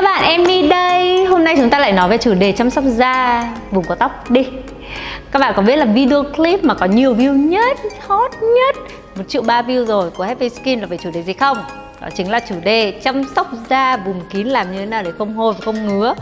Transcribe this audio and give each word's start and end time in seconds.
các 0.00 0.04
bạn, 0.04 0.24
Emmy 0.24 0.68
đây. 0.68 1.24
Hôm 1.24 1.44
nay 1.44 1.54
chúng 1.56 1.70
ta 1.70 1.78
lại 1.78 1.92
nói 1.92 2.08
về 2.08 2.18
chủ 2.18 2.34
đề 2.34 2.52
chăm 2.52 2.70
sóc 2.70 2.84
da. 2.84 3.48
Vùng 3.70 3.84
có 3.84 3.94
tóc 3.94 4.30
đi. 4.30 4.46
Các 5.30 5.38
bạn 5.38 5.52
có 5.56 5.62
biết 5.62 5.76
là 5.76 5.84
video 5.84 6.22
clip 6.22 6.64
mà 6.64 6.74
có 6.74 6.86
nhiều 6.86 7.14
view 7.14 7.48
nhất, 7.48 7.78
hot 8.06 8.30
nhất? 8.42 8.76
Một 9.16 9.24
triệu 9.28 9.42
ba 9.42 9.62
view 9.62 9.84
rồi 9.84 10.10
của 10.10 10.24
Happy 10.24 10.48
Skin 10.48 10.80
là 10.80 10.86
về 10.86 10.96
chủ 10.96 11.10
đề 11.10 11.22
gì 11.22 11.32
không? 11.32 11.58
Đó 12.00 12.08
chính 12.14 12.30
là 12.30 12.40
chủ 12.40 12.54
đề 12.64 13.00
chăm 13.04 13.24
sóc 13.36 13.50
da 13.70 13.96
vùng 13.96 14.20
kín 14.30 14.46
làm 14.46 14.72
như 14.72 14.78
thế 14.78 14.86
nào 14.86 15.02
để 15.02 15.12
không 15.18 15.34
hôi 15.34 15.52
và 15.52 15.60
không 15.64 15.86
ngứa. 15.86 16.14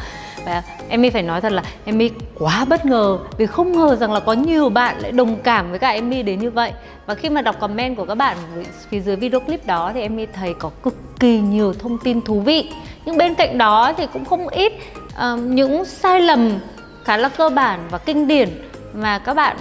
Và 0.45 0.63
Emmy 0.89 1.11
phải 1.11 1.23
nói 1.23 1.41
thật 1.41 1.53
là 1.53 1.63
Emmy 1.85 2.11
quá 2.39 2.65
bất 2.69 2.87
ngờ 2.87 3.19
vì 3.39 3.47
không 3.47 3.73
ngờ 3.73 3.97
rằng 3.97 4.13
là 4.13 4.21
có 4.21 4.33
nhiều 4.33 4.69
bạn 4.69 4.99
lại 4.99 5.13
đồng 5.13 5.37
cảm 5.37 5.71
với 5.71 5.79
cả 5.79 5.89
Emmy 5.89 6.23
đến 6.23 6.39
như 6.39 6.51
vậy. 6.51 6.73
Và 7.07 7.15
khi 7.15 7.29
mà 7.29 7.43
đọc 7.43 7.61
comment 7.61 7.97
của 7.97 8.05
các 8.05 8.15
bạn 8.15 8.37
phía 8.91 9.01
dưới 9.01 9.17
video 9.17 9.41
clip 9.41 9.67
đó 9.67 9.91
thì 9.95 10.01
Emmy 10.01 10.27
thấy 10.27 10.55
có 10.59 10.71
cực 10.83 10.95
kỳ 11.21 11.41
nhiều 11.41 11.75
thông 11.79 11.99
tin 11.99 12.21
thú 12.21 12.41
vị 12.41 12.71
nhưng 13.05 13.17
bên 13.17 13.35
cạnh 13.35 13.59
đó 13.59 13.93
thì 13.97 14.07
cũng 14.13 14.25
không 14.25 14.49
ít 14.49 14.73
uh, 15.09 15.41
những 15.41 15.85
sai 15.85 16.21
lầm 16.21 16.59
khá 17.05 17.17
là 17.17 17.29
cơ 17.29 17.49
bản 17.49 17.81
và 17.91 17.99
kinh 17.99 18.29
điển 18.29 18.49
mà 18.95 19.19
các 19.19 19.35
bạn 19.35 19.57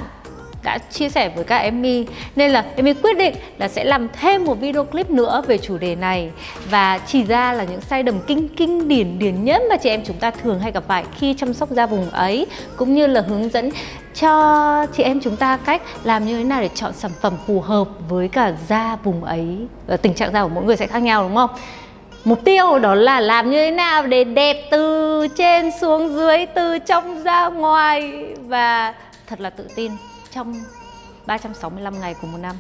đã 0.64 0.78
chia 0.78 1.10
sẻ 1.10 1.30
với 1.36 1.44
các 1.44 1.58
Emmy 1.58 2.06
nên 2.36 2.52
là 2.52 2.66
Emmy 2.76 2.94
quyết 2.94 3.18
định 3.18 3.36
là 3.58 3.68
sẽ 3.68 3.84
làm 3.84 4.08
thêm 4.22 4.46
một 4.46 4.60
video 4.60 4.84
clip 4.84 5.10
nữa 5.10 5.42
về 5.48 5.58
chủ 5.58 5.78
đề 5.78 5.96
này. 5.96 6.32
Và 6.70 6.98
chỉ 6.98 7.24
ra 7.24 7.54
là 7.54 7.64
những 7.64 7.82
sai 7.82 8.04
lầm 8.04 8.20
kinh 8.28 8.48
kinh 8.48 8.88
điển 8.88 9.20
điển 9.20 9.44
nhất 9.44 9.62
mà 9.70 9.78
chị 9.78 9.90
em 9.90 10.02
chúng 10.06 10.18
ta 10.18 10.32
thường 10.32 10.60
hay 10.60 10.72
gặp 10.72 10.84
phải 10.88 11.06
khi 11.18 11.34
chăm 11.34 11.54
sóc 11.54 11.70
da 11.70 11.86
vùng 11.86 12.10
ấy 12.10 12.48
cũng 12.76 12.94
như 12.94 13.08
là 13.08 13.22
hướng 13.22 13.50
dẫn 13.50 13.70
cho 14.16 14.86
chị 14.98 15.04
em 15.04 15.20
chúng 15.20 15.36
ta 15.36 15.58
cách 15.58 15.82
làm 16.04 16.26
như 16.26 16.38
thế 16.38 16.44
nào 16.44 16.62
để 16.62 16.70
chọn 16.76 16.94
sản 16.94 17.12
phẩm 17.22 17.34
phù 17.48 17.62
hợp 17.62 17.88
với 18.10 18.28
cả 18.28 18.54
da 18.68 18.96
vùng 19.04 19.24
ấy. 19.24 19.68
Và 19.88 19.98
tình 19.98 20.14
trạng 20.14 20.34
da 20.34 20.44
của 20.44 20.50
mỗi 20.50 20.64
người 20.64 20.78
sẽ 20.78 20.88
khác 20.88 21.00
nhau 21.00 21.24
đúng 21.24 21.36
không? 21.36 21.50
Mục 22.28 22.46
tiêu 22.46 22.80
đó 22.80 22.96
là 22.96 23.20
làm 23.20 23.52
như 23.52 23.58
thế 23.58 23.72
nào 23.72 24.08
để 24.08 24.24
đẹp 24.24 24.68
từ 24.72 25.28
trên 25.28 25.72
xuống 25.82 26.16
dưới, 26.16 26.46
từ 26.46 26.80
trong 26.80 27.24
ra 27.24 27.48
ngoài. 27.48 28.26
Và 28.48 28.94
thật 29.28 29.42
là 29.42 29.50
tự 29.50 29.68
tin 29.76 29.92
trong 30.34 30.54
365 31.26 32.00
ngày 32.00 32.16
của 32.22 32.28
một 32.28 32.38
năm. 32.42 32.56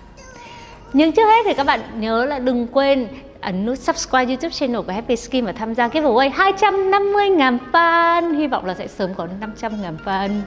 Nhưng 0.94 1.12
trước 1.12 1.26
hết 1.26 1.42
thì 1.46 1.54
các 1.54 1.66
bạn 1.66 1.80
nhớ 1.96 2.26
là 2.26 2.40
đừng 2.40 2.68
quên 2.68 3.08
ấn 3.42 3.66
nút 3.66 3.80
subscribe 3.80 4.26
youtube 4.26 4.54
channel 4.54 4.82
của 4.82 4.94
Happy 4.94 5.16
Skin 5.16 5.46
và 5.46 5.52
tham 5.52 5.76
gia 5.76 5.88
giveaway 5.88 6.30
250 6.34 7.30
ngàn 7.30 7.58
fan. 7.72 8.38
Hy 8.38 8.48
vọng 8.48 8.66
là 8.66 8.74
sẽ 8.74 8.88
sớm 8.88 9.14
có 9.14 9.28
500 9.40 9.82
ngàn 9.82 9.98
fan. 10.06 10.42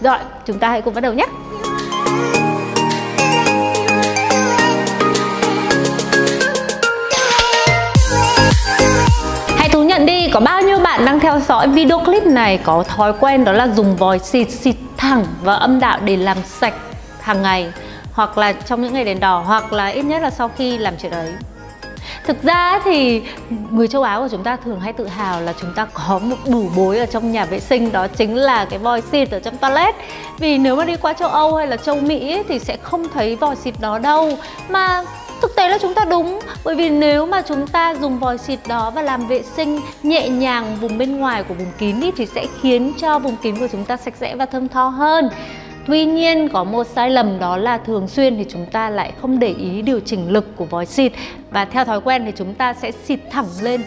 Rồi, 0.00 0.18
chúng 0.46 0.58
ta 0.58 0.68
hãy 0.68 0.82
cùng 0.82 0.94
bắt 0.94 1.00
đầu 1.00 1.12
nhé. 1.12 1.26
Nhận 10.00 10.06
đi, 10.06 10.30
có 10.30 10.40
bao 10.40 10.62
nhiêu 10.62 10.78
bạn 10.78 11.04
đang 11.04 11.20
theo 11.20 11.40
dõi 11.40 11.68
video 11.68 11.98
clip 11.98 12.22
này? 12.26 12.58
Có 12.64 12.82
thói 12.82 13.12
quen 13.20 13.44
đó 13.44 13.52
là 13.52 13.68
dùng 13.68 13.96
vòi 13.96 14.18
xịt 14.18 14.50
xịt 14.50 14.76
thẳng 14.96 15.24
và 15.42 15.54
âm 15.54 15.80
đạo 15.80 15.98
để 16.04 16.16
làm 16.16 16.36
sạch 16.44 16.74
hàng 17.20 17.42
ngày 17.42 17.72
hoặc 18.12 18.38
là 18.38 18.52
trong 18.52 18.82
những 18.82 18.94
ngày 18.94 19.04
đèn 19.04 19.20
đỏ 19.20 19.42
hoặc 19.46 19.72
là 19.72 19.86
ít 19.86 20.02
nhất 20.02 20.22
là 20.22 20.30
sau 20.30 20.50
khi 20.56 20.78
làm 20.78 20.94
chuyện 21.02 21.12
ấy. 21.12 21.32
Thực 22.26 22.42
ra 22.42 22.80
thì 22.84 23.22
người 23.70 23.88
châu 23.88 24.02
Á 24.02 24.18
của 24.18 24.28
chúng 24.30 24.44
ta 24.44 24.56
thường 24.56 24.80
hay 24.80 24.92
tự 24.92 25.06
hào 25.06 25.40
là 25.40 25.52
chúng 25.60 25.72
ta 25.74 25.86
có 25.94 26.18
một 26.18 26.36
đủ 26.46 26.70
bối 26.76 26.98
ở 26.98 27.06
trong 27.06 27.32
nhà 27.32 27.44
vệ 27.44 27.60
sinh 27.60 27.92
đó 27.92 28.06
chính 28.06 28.36
là 28.36 28.64
cái 28.64 28.78
vòi 28.78 29.02
xịt 29.12 29.30
ở 29.30 29.40
trong 29.40 29.56
toilet. 29.56 29.94
Vì 30.38 30.58
nếu 30.58 30.76
mà 30.76 30.84
đi 30.84 30.96
qua 30.96 31.12
châu 31.12 31.28
Âu 31.28 31.56
hay 31.56 31.66
là 31.66 31.76
châu 31.76 31.96
Mỹ 31.96 32.32
ấy, 32.32 32.44
thì 32.48 32.58
sẽ 32.58 32.76
không 32.82 33.06
thấy 33.14 33.36
vòi 33.36 33.56
xịt 33.56 33.74
đó 33.80 33.98
đâu 33.98 34.38
Mà 34.68 35.04
thực 35.42 35.56
tế 35.56 35.68
là 35.68 35.78
chúng 35.78 35.94
ta 35.94 36.04
đúng, 36.04 36.38
bởi 36.64 36.74
vì 36.74 36.90
nếu 36.90 37.26
mà 37.26 37.42
chúng 37.42 37.66
ta 37.66 37.94
dùng 37.94 38.18
vòi 38.18 38.38
xịt 38.38 38.58
đó 38.68 38.90
và 38.90 39.02
làm 39.02 39.26
vệ 39.26 39.42
sinh 39.42 39.80
nhẹ 40.02 40.28
nhàng 40.28 40.76
vùng 40.80 40.98
bên 40.98 41.16
ngoài 41.16 41.42
của 41.42 41.54
vùng 41.54 41.72
kín 41.78 42.00
đi 42.00 42.10
thì 42.16 42.26
sẽ 42.26 42.46
khiến 42.60 42.92
cho 42.98 43.18
vùng 43.18 43.36
kín 43.36 43.58
của 43.58 43.68
chúng 43.72 43.84
ta 43.84 43.96
sạch 43.96 44.14
sẽ 44.16 44.36
và 44.36 44.46
thơm 44.46 44.68
tho 44.68 44.88
hơn. 44.88 45.28
Tuy 45.86 46.04
nhiên, 46.04 46.48
có 46.48 46.64
một 46.64 46.86
sai 46.86 47.10
lầm 47.10 47.38
đó 47.38 47.56
là 47.56 47.78
thường 47.78 48.08
xuyên 48.08 48.36
thì 48.38 48.44
chúng 48.48 48.66
ta 48.66 48.90
lại 48.90 49.12
không 49.20 49.38
để 49.38 49.54
ý 49.58 49.82
điều 49.82 50.00
chỉnh 50.00 50.32
lực 50.32 50.56
của 50.56 50.64
vòi 50.64 50.86
xịt 50.86 51.12
và 51.50 51.64
theo 51.64 51.84
thói 51.84 52.00
quen 52.00 52.22
thì 52.26 52.32
chúng 52.36 52.54
ta 52.54 52.74
sẽ 52.74 52.90
xịt 52.90 53.20
thẳng 53.30 53.46
lên 53.62 53.82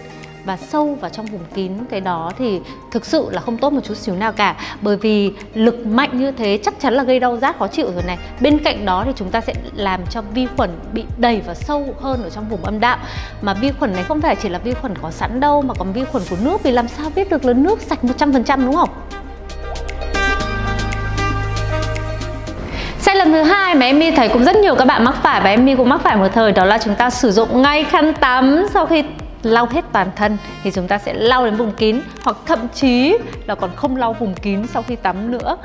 và 0.45 0.57
sâu 0.57 0.97
vào 1.01 1.09
trong 1.09 1.25
vùng 1.25 1.45
kín 1.55 1.71
cái 1.89 2.01
đó 2.01 2.31
thì 2.37 2.59
thực 2.91 3.05
sự 3.05 3.27
là 3.31 3.41
không 3.41 3.57
tốt 3.57 3.73
một 3.73 3.81
chút 3.83 3.97
xíu 3.97 4.15
nào 4.15 4.31
cả. 4.31 4.55
Bởi 4.81 4.97
vì 4.97 5.31
lực 5.53 5.85
mạnh 5.85 6.19
như 6.19 6.31
thế 6.31 6.59
chắc 6.63 6.79
chắn 6.79 6.93
là 6.93 7.03
gây 7.03 7.19
đau 7.19 7.37
rát 7.37 7.57
khó 7.59 7.67
chịu 7.67 7.91
rồi 7.93 8.03
này. 8.03 8.17
Bên 8.39 8.59
cạnh 8.59 8.85
đó 8.85 9.03
thì 9.05 9.11
chúng 9.15 9.29
ta 9.29 9.41
sẽ 9.41 9.53
làm 9.75 9.99
cho 10.09 10.21
vi 10.21 10.47
khuẩn 10.57 10.69
bị 10.93 11.03
đầy 11.17 11.41
và 11.47 11.53
sâu 11.53 11.95
hơn 12.01 12.23
ở 12.23 12.29
trong 12.29 12.49
vùng 12.49 12.63
âm 12.63 12.79
đạo. 12.79 12.97
Mà 13.41 13.53
vi 13.53 13.71
khuẩn 13.79 13.93
này 13.93 14.03
không 14.03 14.21
phải 14.21 14.35
chỉ 14.35 14.49
là 14.49 14.59
vi 14.59 14.73
khuẩn 14.73 14.93
có 15.01 15.11
sẵn 15.11 15.39
đâu, 15.39 15.61
mà 15.61 15.73
còn 15.73 15.93
vi 15.93 16.03
khuẩn 16.11 16.23
của 16.29 16.37
nước. 16.41 16.63
Vì 16.63 16.71
làm 16.71 16.87
sao 16.87 17.11
biết 17.15 17.29
được 17.29 17.45
là 17.45 17.53
nước 17.53 17.81
sạch 17.81 17.99
100% 18.03 18.65
đúng 18.65 18.75
không? 18.75 18.89
Sai 22.99 23.15
lầm 23.15 23.31
thứ 23.31 23.43
hai 23.43 23.75
mà 23.75 23.85
Emmy 23.85 24.11
thấy 24.11 24.29
cũng 24.29 24.43
rất 24.43 24.55
nhiều 24.55 24.75
các 24.75 24.85
bạn 24.85 25.03
mắc 25.03 25.15
phải. 25.23 25.41
Và 25.41 25.49
Emmy 25.49 25.75
cũng 25.75 25.89
mắc 25.89 26.01
phải 26.03 26.15
một 26.15 26.27
thời, 26.33 26.51
đó 26.51 26.65
là 26.65 26.77
chúng 26.77 26.95
ta 26.95 27.09
sử 27.09 27.31
dụng 27.31 27.61
ngay 27.61 27.83
khăn 27.83 28.13
tắm 28.13 28.65
sau 28.73 28.85
khi 28.85 29.03
lau 29.43 29.67
hết 29.71 29.85
toàn 29.91 30.11
thân 30.15 30.37
thì 30.63 30.71
chúng 30.71 30.87
ta 30.87 30.97
sẽ 30.97 31.13
lau 31.13 31.45
đến 31.45 31.55
vùng 31.55 31.71
kín 31.71 32.01
hoặc 32.23 32.37
thậm 32.45 32.59
chí 32.73 33.17
là 33.47 33.55
còn 33.55 33.69
không 33.75 33.95
lau 33.95 34.13
vùng 34.13 34.33
kín 34.33 34.67
sau 34.67 34.83
khi 34.87 34.95
tắm 34.95 35.31
nữa. 35.31 35.57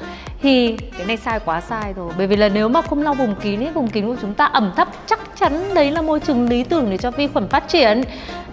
Thì 0.42 0.76
cái 0.76 1.06
này 1.06 1.16
sai 1.16 1.40
quá 1.44 1.60
sai 1.60 1.92
rồi, 1.92 2.12
bởi 2.18 2.26
vì 2.26 2.36
là 2.36 2.48
nếu 2.48 2.68
mà 2.68 2.82
không 2.82 3.02
lau 3.02 3.14
vùng 3.14 3.34
kín 3.34 3.60
ấy, 3.60 3.70
vùng 3.72 3.88
kín 3.88 4.06
của 4.06 4.16
chúng 4.20 4.34
ta 4.34 4.44
ẩm 4.44 4.72
thấp, 4.76 4.88
chắc 5.06 5.20
chắn 5.40 5.74
đấy 5.74 5.90
là 5.90 6.02
môi 6.02 6.20
trường 6.20 6.48
lý 6.48 6.64
tưởng 6.64 6.90
để 6.90 6.96
cho 6.96 7.10
vi 7.10 7.26
khuẩn 7.26 7.48
phát 7.48 7.68
triển. 7.68 8.02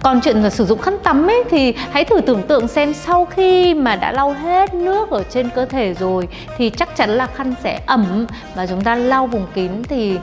Còn 0.02 0.22
chuyện 0.22 0.44
là 0.44 0.50
sử 0.50 0.66
dụng 0.66 0.82
khăn 0.82 0.98
tắm 1.04 1.28
ấy 1.28 1.44
thì 1.50 1.74
hãy 1.92 2.06
thử 2.06 2.22
tưởng 2.22 2.44
tượng 2.44 2.68
xem 2.68 2.94
sau 2.94 3.26
khi 3.26 3.74
mà 3.74 3.96
đã 3.96 4.12
lau 4.12 4.34
hết 4.34 4.74
nước 4.74 5.10
ở 5.10 5.24
trên 5.24 5.50
cơ 5.50 5.66
thể 5.66 5.94
rồi 5.94 6.28
thì 6.58 6.70
chắc 6.70 6.96
chắn 6.96 7.10
là 7.10 7.28
khăn 7.28 7.54
sẽ 7.64 7.82
ẩm 7.86 8.26
và 8.56 8.68
chúng 8.68 8.82
ta 8.82 8.96
lau 8.96 9.28
vùng 9.28 9.48
kín 9.54 9.84
thì 9.84 10.18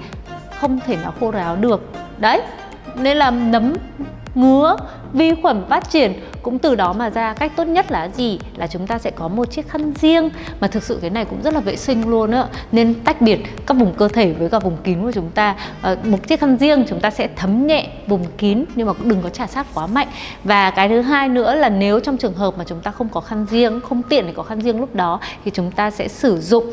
không 0.61 0.81
thể 0.87 0.97
nào 0.97 1.15
khô 1.21 1.31
ráo 1.31 1.57
được. 1.57 1.81
Đấy, 2.19 2.41
nên 2.95 3.17
là 3.17 3.31
nấm 3.31 3.73
ngứa 4.35 4.77
vi 5.13 5.35
khuẩn 5.43 5.65
phát 5.69 5.91
triển. 5.91 6.13
Cũng 6.43 6.59
từ 6.59 6.75
đó 6.75 6.93
mà 6.93 7.11
ra 7.11 7.35
cách 7.35 7.53
tốt 7.57 7.65
nhất 7.65 7.93
là 7.93 8.09
gì? 8.09 8.39
Là 8.57 8.67
chúng 8.67 8.87
ta 8.87 8.99
sẽ 8.99 9.11
có 9.11 9.29
một 9.29 9.51
chiếc 9.51 9.69
khăn 9.69 9.93
riêng. 10.01 10.31
Mà 10.61 10.69
thực 10.69 10.83
sự 10.83 10.99
cái 11.01 11.11
này 11.11 11.25
cũng 11.25 11.43
rất 11.43 11.55
là 11.55 11.61
vệ 11.61 11.77
sinh 11.77 12.11
luôn 12.11 12.31
á. 12.31 12.47
Nên 12.73 12.95
tách 12.95 13.21
biệt 13.21 13.41
các 13.67 13.77
vùng 13.77 13.95
cơ 13.95 14.09
thể 14.09 14.33
với 14.33 14.51
cả 14.51 14.59
vùng 14.59 14.77
kín 14.85 15.03
của 15.03 15.13
chúng 15.13 15.31
ta. 15.31 15.57
À, 15.83 15.97
một 16.05 16.29
chiếc 16.29 16.41
khăn 16.41 16.57
riêng 16.57 16.85
chúng 16.89 17.01
ta 17.01 17.11
sẽ 17.11 17.29
thấm 17.37 17.67
nhẹ 17.67 17.89
vùng 18.07 18.25
kín 18.39 18.65
nhưng 18.75 18.87
mà 18.87 18.93
cũng 18.93 19.09
đừng 19.09 19.23
có 19.23 19.29
trả 19.29 19.47
sát 19.47 19.67
quá 19.75 19.87
mạnh. 19.87 20.09
Và 20.45 20.71
cái 20.71 20.89
thứ 20.89 21.01
hai 21.01 21.29
nữa 21.29 21.55
là 21.55 21.69
nếu 21.69 22.01
trong 22.01 22.17
trường 22.17 22.35
hợp 22.35 22.59
mà 22.59 22.65
chúng 22.65 22.81
ta 22.81 22.91
không 22.91 23.09
có 23.09 23.21
khăn 23.21 23.47
riêng 23.51 23.81
không 23.81 24.03
tiện 24.03 24.27
để 24.27 24.33
có 24.37 24.43
khăn 24.43 24.61
riêng 24.61 24.81
lúc 24.81 24.95
đó 24.95 25.21
thì 25.45 25.51
chúng 25.55 25.71
ta 25.71 25.91
sẽ 25.91 26.09
sử 26.09 26.41
dụng 26.41 26.65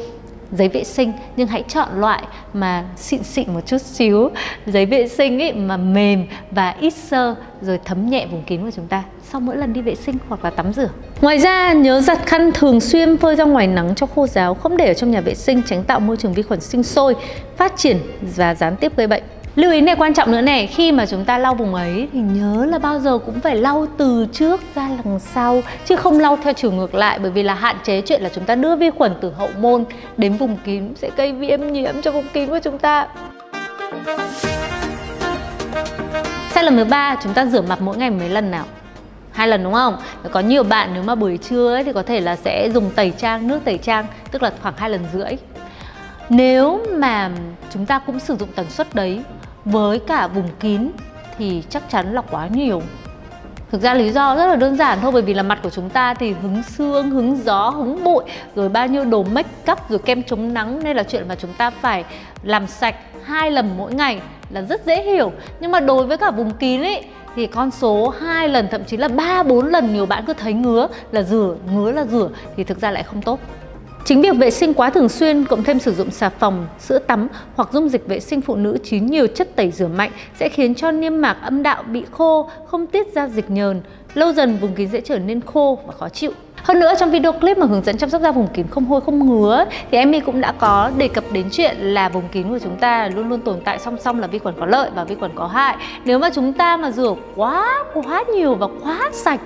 giấy 0.52 0.68
vệ 0.68 0.84
sinh, 0.84 1.14
nhưng 1.36 1.48
hãy 1.48 1.64
chọn 1.68 1.88
loại 2.00 2.24
mà 2.54 2.84
xịn 2.96 3.24
xịn 3.24 3.54
một 3.54 3.62
chút 3.66 3.82
xíu. 3.82 4.30
Giấy 4.66 4.86
vệ 4.86 5.08
sinh 5.08 5.42
ấy 5.42 5.54
mà 5.54 5.78
mềm 5.78 6.26
và 6.52 6.76
ít 6.80 6.94
sơ, 6.94 7.36
rồi 7.62 7.80
thấm 7.86 8.10
nhẹ 8.10 8.28
vùng 8.32 8.44
kín 8.44 8.62
của 8.62 8.72
chúng 8.76 8.88
ta. 8.88 9.04
Sau 9.32 9.42
mỗi 9.42 9.58
lần 9.58 9.74
đi 9.74 9.82
vệ 9.82 9.96
sinh 9.96 10.16
hoặc 10.30 10.44
là 10.44 10.50
tắm 10.50 10.74
rửa. 10.74 10.90
Ngoài 11.22 11.38
ra, 11.38 11.74
nhớ 11.74 12.02
giặt 12.02 12.20
khăn 12.26 12.52
thường 12.54 12.80
xuyên 12.80 13.18
phơi 13.18 13.36
ra 13.36 13.44
ngoài 13.44 13.68
nắng 13.68 13.96
cho 13.96 14.06
khô 14.06 14.28
ráo, 14.28 14.54
không 14.54 14.78
để 14.78 14.88
ở 14.88 14.94
trong 14.94 15.12
nhà 15.12 15.22
vệ 15.22 15.36
sinh, 15.36 15.62
tránh 15.68 15.84
tạo 15.84 16.00
môi 16.00 16.18
trường 16.18 16.34
vi 16.34 16.44
khuẩn 16.44 16.62
sinh 16.62 16.84
sôi, 16.84 17.16
phát 17.58 17.74
triển 17.78 17.98
và 18.36 18.56
gián 18.56 18.76
tiếp 18.76 18.98
gây 18.98 19.08
bệnh. 19.08 19.24
Lưu 19.60 19.72
ý 19.72 19.82
này 19.82 19.96
quan 19.96 20.14
trọng 20.14 20.32
nữa 20.32 20.42
này, 20.42 20.68
khi 20.68 20.92
mà 20.92 21.06
chúng 21.06 21.26
ta 21.26 21.38
lau 21.38 21.56
vùng 21.56 21.76
ấy 21.76 22.08
thì 22.14 22.20
nhớ 22.20 22.66
là 22.66 22.80
bao 22.80 23.00
giờ 23.00 23.18
cũng 23.18 23.40
phải 23.40 23.56
lau 23.56 23.88
từ 23.98 24.28
trước 24.34 24.62
ra 24.76 24.90
đằng 25.04 25.20
sau 25.20 25.62
chứ 25.86 25.96
không 25.96 26.20
lau 26.20 26.38
theo 26.44 26.54
chiều 26.54 26.72
ngược 26.72 26.96
lại 26.96 27.20
bởi 27.20 27.32
vì 27.32 27.44
là 27.44 27.54
hạn 27.54 27.76
chế 27.84 28.02
chuyện 28.02 28.22
là 28.22 28.30
chúng 28.36 28.44
ta 28.44 28.56
đưa 28.56 28.76
vi 28.76 28.90
khuẩn 28.90 29.14
từ 29.22 29.32
hậu 29.32 29.50
môn 29.60 29.86
đến 30.18 30.34
vùng 30.34 30.58
kín 30.58 30.96
sẽ 30.96 31.10
gây 31.18 31.32
viêm 31.34 31.74
nhiễm 31.74 32.02
cho 32.02 32.12
vùng 32.12 32.26
kín 32.34 32.50
của 32.50 32.60
chúng 32.64 32.78
ta. 32.78 33.08
Sai 36.52 36.64
lầm 36.64 36.78
thứ 36.78 36.84
ba, 36.84 37.16
chúng 37.24 37.34
ta 37.34 37.46
rửa 37.46 37.62
mặt 37.62 37.82
mỗi 37.82 37.98
ngày 37.98 38.10
mấy 38.10 38.30
lần 38.30 38.52
nào? 38.52 38.66
hai 39.32 39.48
lần 39.48 39.64
đúng 39.64 39.74
không? 39.74 39.98
Có 40.32 40.40
nhiều 40.40 40.64
bạn 40.64 40.90
nếu 40.94 41.04
mà 41.04 41.16
buổi 41.16 41.38
trưa 41.38 41.74
ấy, 41.74 41.84
thì 41.84 41.94
có 41.94 42.04
thể 42.04 42.22
là 42.22 42.36
sẽ 42.36 42.70
dùng 42.74 42.92
tẩy 42.96 43.14
trang, 43.18 43.48
nước 43.48 43.60
tẩy 43.66 43.78
trang 43.78 44.06
tức 44.32 44.44
là 44.44 44.52
khoảng 44.62 44.74
hai 44.78 44.90
lần 44.90 45.02
rưỡi 45.14 45.38
nếu 46.30 46.86
mà 46.98 47.32
chúng 47.74 47.86
ta 47.86 48.00
cũng 48.00 48.20
sử 48.20 48.36
dụng 48.36 48.50
tần 48.56 48.70
suất 48.70 48.96
đấy 48.96 49.22
với 49.66 50.00
cả 50.00 50.28
vùng 50.28 50.50
kín 50.60 50.92
thì 51.38 51.64
chắc 51.70 51.90
chắn 51.90 52.14
là 52.14 52.22
quá 52.22 52.48
nhiều 52.48 52.82
Thực 53.72 53.82
ra 53.82 53.94
lý 53.94 54.10
do 54.10 54.36
rất 54.36 54.46
là 54.46 54.56
đơn 54.56 54.76
giản 54.76 54.98
thôi 55.02 55.12
bởi 55.12 55.22
vì 55.22 55.34
là 55.34 55.44
mặt 55.44 55.60
của 55.64 55.70
chúng 55.70 55.90
ta 55.90 56.14
thì 56.14 56.32
hứng 56.32 56.64
xương, 56.64 57.10
hứng 57.10 57.38
gió, 57.44 57.70
hứng 57.70 58.04
bụi 58.04 58.24
rồi 58.56 58.70
bao 58.70 58.88
nhiêu 58.88 59.06
đồ 59.06 59.24
make 59.24 59.72
up 59.72 59.80
rồi 59.90 60.00
kem 60.00 60.24
chống 60.24 60.54
nắng 60.54 60.80
nên 60.84 60.98
là 60.98 61.04
chuyện 61.04 61.28
mà 61.28 61.36
chúng 61.36 61.54
ta 61.54 61.70
phải 61.70 62.06
làm 62.44 62.68
sạch 62.68 62.96
hai 63.24 63.52
lần 63.52 63.70
mỗi 63.78 63.94
ngày 63.94 64.22
là 64.50 64.62
rất 64.62 64.86
dễ 64.86 65.04
hiểu. 65.04 65.32
Nhưng 65.60 65.72
mà 65.72 65.80
đối 65.80 66.06
với 66.06 66.18
cả 66.18 66.32
vùng 66.32 66.52
kín 66.52 66.82
ấy 66.82 67.06
thì 67.36 67.48
con 67.48 67.72
số 67.72 68.10
2 68.10 68.48
lần 68.48 68.68
thậm 68.72 68.84
chí 68.84 68.98
là 68.98 69.08
3 69.08 69.44
4 69.44 69.66
lần 69.66 69.94
nhiều 69.94 70.06
bạn 70.06 70.24
cứ 70.28 70.34
thấy 70.34 70.54
ngứa 70.54 70.88
là 71.12 71.22
rửa, 71.22 71.56
ngứa 71.74 71.92
là 71.92 72.06
rửa 72.06 72.30
thì 72.56 72.64
thực 72.64 72.82
ra 72.82 72.92
lại 72.92 73.04
không 73.04 73.22
tốt 73.22 73.40
Chính 74.10 74.22
việc 74.22 74.38
vệ 74.38 74.52
sinh 74.52 74.74
quá 74.74 74.90
thường 74.90 75.10
xuyên 75.10 75.46
cộng 75.46 75.64
thêm 75.64 75.80
sử 75.80 75.94
dụng 75.94 76.12
xà 76.12 76.30
phòng, 76.30 76.68
sữa 76.80 77.00
tắm 77.00 77.28
hoặc 77.56 77.70
dung 77.74 77.90
dịch 77.90 78.08
vệ 78.08 78.20
sinh 78.20 78.42
phụ 78.42 78.56
nữ 78.56 78.78
chứa 78.84 78.98
nhiều 78.98 79.28
chất 79.28 79.56
tẩy 79.56 79.72
rửa 79.72 79.88
mạnh 79.88 80.12
sẽ 80.40 80.50
khiến 80.50 80.76
cho 80.76 80.92
niêm 80.92 81.22
mạc 81.22 81.38
âm 81.42 81.64
đạo 81.64 81.84
bị 81.84 82.04
khô, 82.12 82.50
không 82.66 82.88
tiết 82.88 83.14
ra 83.14 83.28
dịch 83.28 83.50
nhờn. 83.50 83.82
Lâu 84.14 84.34
dần 84.34 84.58
vùng 84.62 84.74
kín 84.74 84.90
sẽ 84.92 85.02
trở 85.02 85.20
nên 85.20 85.42
khô 85.42 85.80
và 85.88 85.94
khó 86.00 86.10
chịu. 86.10 86.32
Hơn 86.64 86.80
nữa 86.80 86.94
trong 87.00 87.12
video 87.12 87.32
clip 87.32 87.58
mà 87.58 87.66
hướng 87.66 87.84
dẫn 87.84 87.98
chăm 87.98 88.10
sóc 88.10 88.22
da 88.22 88.32
vùng 88.32 88.48
kín 88.48 88.68
không 88.70 88.86
hôi 88.86 89.02
không 89.02 89.30
ngứa 89.30 89.66
thì 89.92 89.98
Emmy 89.98 90.20
cũng 90.20 90.42
đã 90.42 90.52
có 90.52 90.92
đề 90.98 91.08
cập 91.08 91.24
đến 91.32 91.46
chuyện 91.52 91.78
là 91.80 92.10
vùng 92.10 92.28
kín 92.32 92.50
của 92.50 92.60
chúng 92.60 92.78
ta 92.78 93.10
luôn 93.16 93.30
luôn 93.30 93.42
tồn 93.42 93.60
tại 93.66 93.80
song 93.80 93.98
song 94.04 94.20
là 94.20 94.28
vi 94.28 94.40
khuẩn 94.40 94.56
có 94.60 94.66
lợi 94.66 94.90
và 94.96 95.04
vi 95.04 95.16
khuẩn 95.16 95.32
có 95.36 95.48
hại. 95.48 95.78
Nếu 96.06 96.20
mà 96.20 96.30
chúng 96.34 96.54
ta 96.54 96.78
mà 96.78 96.92
rửa 96.92 97.16
quá 97.36 97.84
quá 97.94 98.24
nhiều 98.34 98.56
và 98.56 98.68
quá 98.84 99.10
sạch 99.14 99.40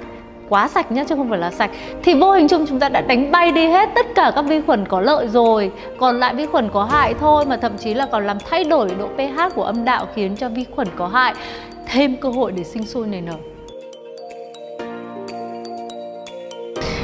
quá 0.49 0.67
sạch 0.67 0.91
nhá, 0.91 1.03
chứ 1.09 1.15
không 1.15 1.29
phải 1.29 1.39
là 1.39 1.51
sạch. 1.51 1.71
Thì 2.03 2.13
vô 2.13 2.31
hình 2.31 2.47
chung 2.47 2.65
chúng 2.69 2.79
ta 2.79 2.89
đã 2.89 3.01
đánh 3.01 3.31
bay 3.31 3.51
đi 3.51 3.67
hết 3.67 3.89
tất 3.95 4.05
cả 4.15 4.31
các 4.35 4.41
vi 4.41 4.61
khuẩn 4.61 4.85
có 4.85 5.01
lợi 5.01 5.27
rồi. 5.27 5.71
Còn 5.99 6.19
lại 6.19 6.33
vi 6.35 6.45
khuẩn 6.45 6.69
có 6.69 6.83
hại 6.83 7.13
thôi, 7.19 7.45
mà 7.45 7.57
thậm 7.57 7.77
chí 7.77 7.93
là 7.93 8.05
còn 8.11 8.25
làm 8.25 8.37
thay 8.49 8.63
đổi 8.63 8.89
độ 8.99 9.07
pH 9.07 9.55
của 9.55 9.63
âm 9.63 9.85
đạo 9.85 10.07
khiến 10.15 10.35
cho 10.37 10.49
vi 10.49 10.65
khuẩn 10.75 10.87
có 10.95 11.07
hại. 11.07 11.33
Thêm 11.87 12.15
cơ 12.15 12.29
hội 12.29 12.51
để 12.51 12.63
sinh 12.63 12.85
sôi 12.85 13.07
nảy 13.07 13.21
nở. 13.21 13.33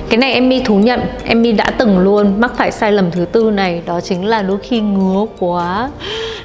Cái 0.09 0.17
này 0.17 0.33
Emmy 0.33 0.63
thú 0.63 0.75
nhận 0.75 0.99
Emmy 1.25 1.51
đã 1.51 1.65
từng 1.77 1.99
luôn 1.99 2.41
mắc 2.41 2.51
phải 2.57 2.71
sai 2.71 2.91
lầm 2.91 3.11
thứ 3.11 3.25
tư 3.25 3.51
này, 3.51 3.81
đó 3.85 4.01
chính 4.01 4.25
là 4.25 4.41
đôi 4.41 4.57
khi 4.57 4.81
ngứa 4.81 5.25
quá. 5.39 5.89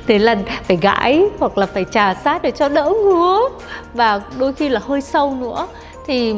Thế 0.07 0.19
là 0.19 0.37
phải 0.63 0.77
gãi 0.77 1.25
hoặc 1.39 1.59
là 1.59 1.67
phải 1.67 1.85
trà 1.91 2.15
sát 2.15 2.43
để 2.43 2.51
cho 2.51 2.69
đỡ 2.69 2.93
ngứa 3.05 3.41
và 3.95 4.21
đôi 4.39 4.53
khi 4.53 4.69
là 4.69 4.81
hơi 4.85 5.01
sâu 5.01 5.37
nữa. 5.41 5.67
Thì 6.07 6.35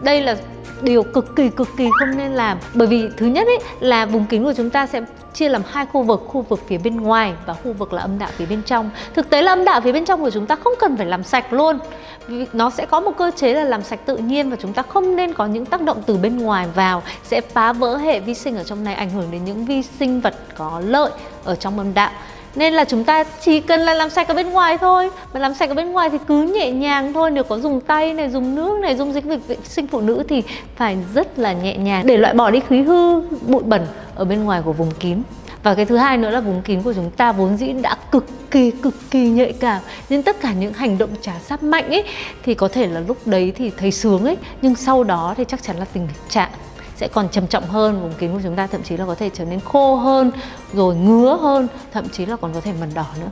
đây 0.00 0.20
là 0.22 0.36
điều 0.82 1.02
cực 1.02 1.36
kỳ 1.36 1.48
cực 1.48 1.68
kỳ 1.76 1.88
không 2.00 2.16
nên 2.16 2.32
làm. 2.32 2.58
Bởi 2.74 2.88
vì 2.88 3.08
thứ 3.16 3.26
nhất 3.26 3.46
ấy, 3.46 3.58
là 3.80 4.06
vùng 4.06 4.26
kính 4.26 4.44
của 4.44 4.52
chúng 4.56 4.70
ta 4.70 4.86
sẽ 4.86 5.00
chia 5.34 5.48
làm 5.48 5.62
hai 5.66 5.86
khu 5.86 6.02
vực 6.02 6.22
khu 6.26 6.42
vực 6.42 6.60
phía 6.66 6.78
bên 6.78 6.96
ngoài 6.96 7.32
và 7.46 7.54
khu 7.54 7.72
vực 7.72 7.92
là 7.92 8.02
âm 8.02 8.18
đạo 8.18 8.30
phía 8.36 8.46
bên 8.46 8.62
trong. 8.62 8.90
Thực 9.14 9.30
tế 9.30 9.42
là 9.42 9.52
âm 9.52 9.64
đạo 9.64 9.80
phía 9.80 9.92
bên 9.92 10.04
trong 10.04 10.22
của 10.22 10.30
chúng 10.30 10.46
ta 10.46 10.56
không 10.56 10.72
cần 10.78 10.96
phải 10.96 11.06
làm 11.06 11.24
sạch 11.24 11.52
luôn. 11.52 11.78
Vì 12.26 12.46
nó 12.52 12.70
sẽ 12.70 12.86
có 12.86 13.00
một 13.00 13.10
cơ 13.18 13.30
chế 13.36 13.52
là 13.52 13.64
làm 13.64 13.82
sạch 13.82 14.00
tự 14.06 14.16
nhiên 14.16 14.50
và 14.50 14.56
chúng 14.60 14.72
ta 14.72 14.82
không 14.82 15.16
nên 15.16 15.32
có 15.32 15.46
những 15.46 15.64
tác 15.64 15.82
động 15.82 16.02
từ 16.06 16.16
bên 16.16 16.38
ngoài 16.38 16.66
vào, 16.74 17.02
sẽ 17.24 17.40
phá 17.40 17.72
vỡ 17.72 17.96
hệ 17.96 18.20
vi 18.20 18.34
sinh 18.34 18.56
ở 18.56 18.64
trong 18.64 18.84
này, 18.84 18.94
ảnh 18.94 19.10
hưởng 19.10 19.30
đến 19.30 19.44
những 19.44 19.64
vi 19.64 19.82
sinh 19.82 20.20
vật 20.20 20.34
có 20.56 20.80
lợi 20.84 21.10
ở 21.44 21.54
trong 21.54 21.78
âm 21.78 21.94
đạo 21.94 22.10
nên 22.56 22.72
là 22.72 22.84
chúng 22.84 23.04
ta 23.04 23.24
chỉ 23.24 23.60
cần 23.60 23.80
là 23.80 23.94
làm 23.94 24.10
sạch 24.10 24.28
ở 24.28 24.34
bên 24.34 24.50
ngoài 24.50 24.78
thôi. 24.78 25.10
Mà 25.32 25.40
làm 25.40 25.54
sạch 25.54 25.68
ở 25.68 25.74
bên 25.74 25.92
ngoài 25.92 26.10
thì 26.10 26.18
cứ 26.28 26.42
nhẹ 26.42 26.70
nhàng 26.70 27.12
thôi. 27.12 27.30
Nếu 27.30 27.44
có 27.44 27.58
dùng 27.58 27.80
tay 27.80 28.14
này, 28.14 28.30
dùng 28.30 28.54
nước 28.54 28.78
này, 28.80 28.96
dùng 28.96 29.12
dịch 29.12 29.24
vụ 29.24 29.36
vệ 29.48 29.56
sinh 29.64 29.86
phụ 29.86 30.00
nữ 30.00 30.22
thì 30.28 30.42
phải 30.76 30.96
rất 31.14 31.38
là 31.38 31.52
nhẹ 31.52 31.76
nhàng. 31.76 32.06
Để 32.06 32.16
loại 32.16 32.34
bỏ 32.34 32.50
đi 32.50 32.60
khí 32.68 32.82
hư, 32.82 33.20
bụi 33.20 33.62
bẩn 33.62 33.86
ở 34.14 34.24
bên 34.24 34.44
ngoài 34.44 34.62
của 34.64 34.72
vùng 34.72 34.90
kín. 34.90 35.22
Và 35.62 35.74
cái 35.74 35.84
thứ 35.84 35.96
hai 35.96 36.16
nữa 36.16 36.30
là 36.30 36.40
vùng 36.40 36.62
kín 36.62 36.82
của 36.82 36.92
chúng 36.92 37.10
ta 37.10 37.32
vốn 37.32 37.56
dĩ 37.56 37.72
đã 37.72 37.96
cực 38.12 38.24
kỳ 38.50 38.70
cực 38.70 38.94
kỳ 39.10 39.28
nhạy 39.28 39.52
cảm. 39.52 39.82
Nên 40.10 40.22
tất 40.22 40.40
cả 40.40 40.52
những 40.52 40.72
hành 40.72 40.98
động 40.98 41.10
trả 41.20 41.32
sáp 41.38 41.62
mạnh 41.62 41.90
ấy, 41.90 42.04
thì 42.42 42.54
có 42.54 42.68
thể 42.68 42.86
là 42.86 43.00
lúc 43.00 43.26
đấy 43.26 43.52
thì 43.56 43.70
thấy 43.76 43.90
sướng 43.90 44.24
ấy. 44.24 44.36
Nhưng 44.62 44.74
sau 44.74 45.04
đó 45.04 45.34
thì 45.36 45.44
chắc 45.48 45.62
chắn 45.62 45.76
là 45.78 45.84
tình 45.92 46.08
trạng 46.28 46.50
sẽ 46.96 47.08
còn 47.08 47.28
trầm 47.28 47.46
trọng 47.46 47.64
hơn, 47.64 48.00
vùng 48.00 48.12
kín 48.18 48.32
của 48.32 48.40
chúng 48.42 48.56
ta 48.56 48.66
thậm 48.66 48.82
chí 48.82 48.96
là 48.96 49.06
có 49.06 49.14
thể 49.14 49.30
trở 49.34 49.44
nên 49.44 49.60
khô 49.60 49.96
hơn, 49.96 50.30
rồi 50.72 50.94
ngứa 50.94 51.36
hơn, 51.40 51.68
thậm 51.92 52.08
chí 52.08 52.26
là 52.26 52.36
còn 52.36 52.52
có 52.54 52.60
thể 52.60 52.72
mẩn 52.80 52.94
đỏ 52.94 53.06
nữa 53.20 53.30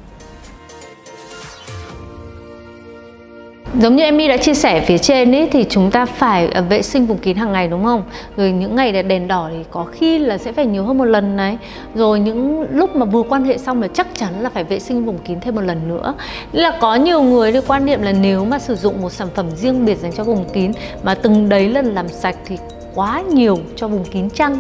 Giống 3.81 3.97
như 3.97 4.05
Emmy 4.05 4.29
đã 4.29 4.37
chia 4.37 4.55
sẻ, 4.55 4.85
phía 4.87 4.99
trên 4.99 5.35
ấy 5.35 5.49
thì 5.53 5.65
chúng 5.71 5.91
ta 5.91 6.07
phải 6.07 6.49
à, 6.49 6.61
vệ 6.61 6.83
sinh 6.83 7.07
vùng 7.07 7.19
kín 7.19 7.37
hàng 7.37 7.53
ngày, 7.53 7.69
đúng 7.69 7.85
không? 7.85 8.03
Rồi 8.37 8.53
những 8.53 8.77
ngày 8.77 9.03
đèn 9.03 9.29
đỏ 9.29 9.49
thì 9.53 9.59
có 9.71 9.85
khi 9.93 10.19
là 10.19 10.39
sẽ 10.39 10.53
phải 10.53 10.67
nhiều 10.67 10.85
hơn 10.85 10.99
một 10.99 11.05
lần 11.05 11.37
này. 11.37 11.59
Rồi 11.95 12.21
những 12.21 12.67
lúc 12.71 12.97
mà 12.97 13.07
vừa 13.07 13.23
quan 13.23 13.45
hệ 13.45 13.59
xong 13.59 13.83
là 13.83 13.89
chắc 13.89 14.07
chắn 14.15 14.41
là 14.41 14.51
phải 14.51 14.65
vệ 14.65 14.79
sinh 14.79 15.05
vùng 15.05 15.19
kín 15.19 15.41
thêm 15.41 15.55
một 15.55 15.61
lần 15.61 15.89
nữa. 15.89 16.15
Nên 16.53 16.63
là 16.63 16.79
có 16.81 16.95
nhiều 16.95 17.23
người 17.23 17.53
thì 17.53 17.59
quan 17.67 17.87
niệm 17.87 18.03
là 18.03 18.13
nếu 18.13 18.45
mà 18.45 18.59
sử 18.59 18.75
dụng 18.75 19.03
một 19.03 19.11
sản 19.11 19.29
phẩm 19.35 19.51
riêng 19.57 19.85
biệt 19.85 19.99
dành 19.99 20.13
cho 20.13 20.25
vùng 20.25 20.45
kín 20.53 20.73
mà 21.03 21.15
từng 21.15 21.49
đấy 21.49 21.69
lần 21.69 21.95
làm 21.95 22.09
sạch 22.09 22.37
thì 22.45 22.57
quá 22.95 23.23
nhiều 23.33 23.59
cho 23.77 23.89
vùng 23.89 24.05
kín 24.05 24.31
trăng. 24.31 24.59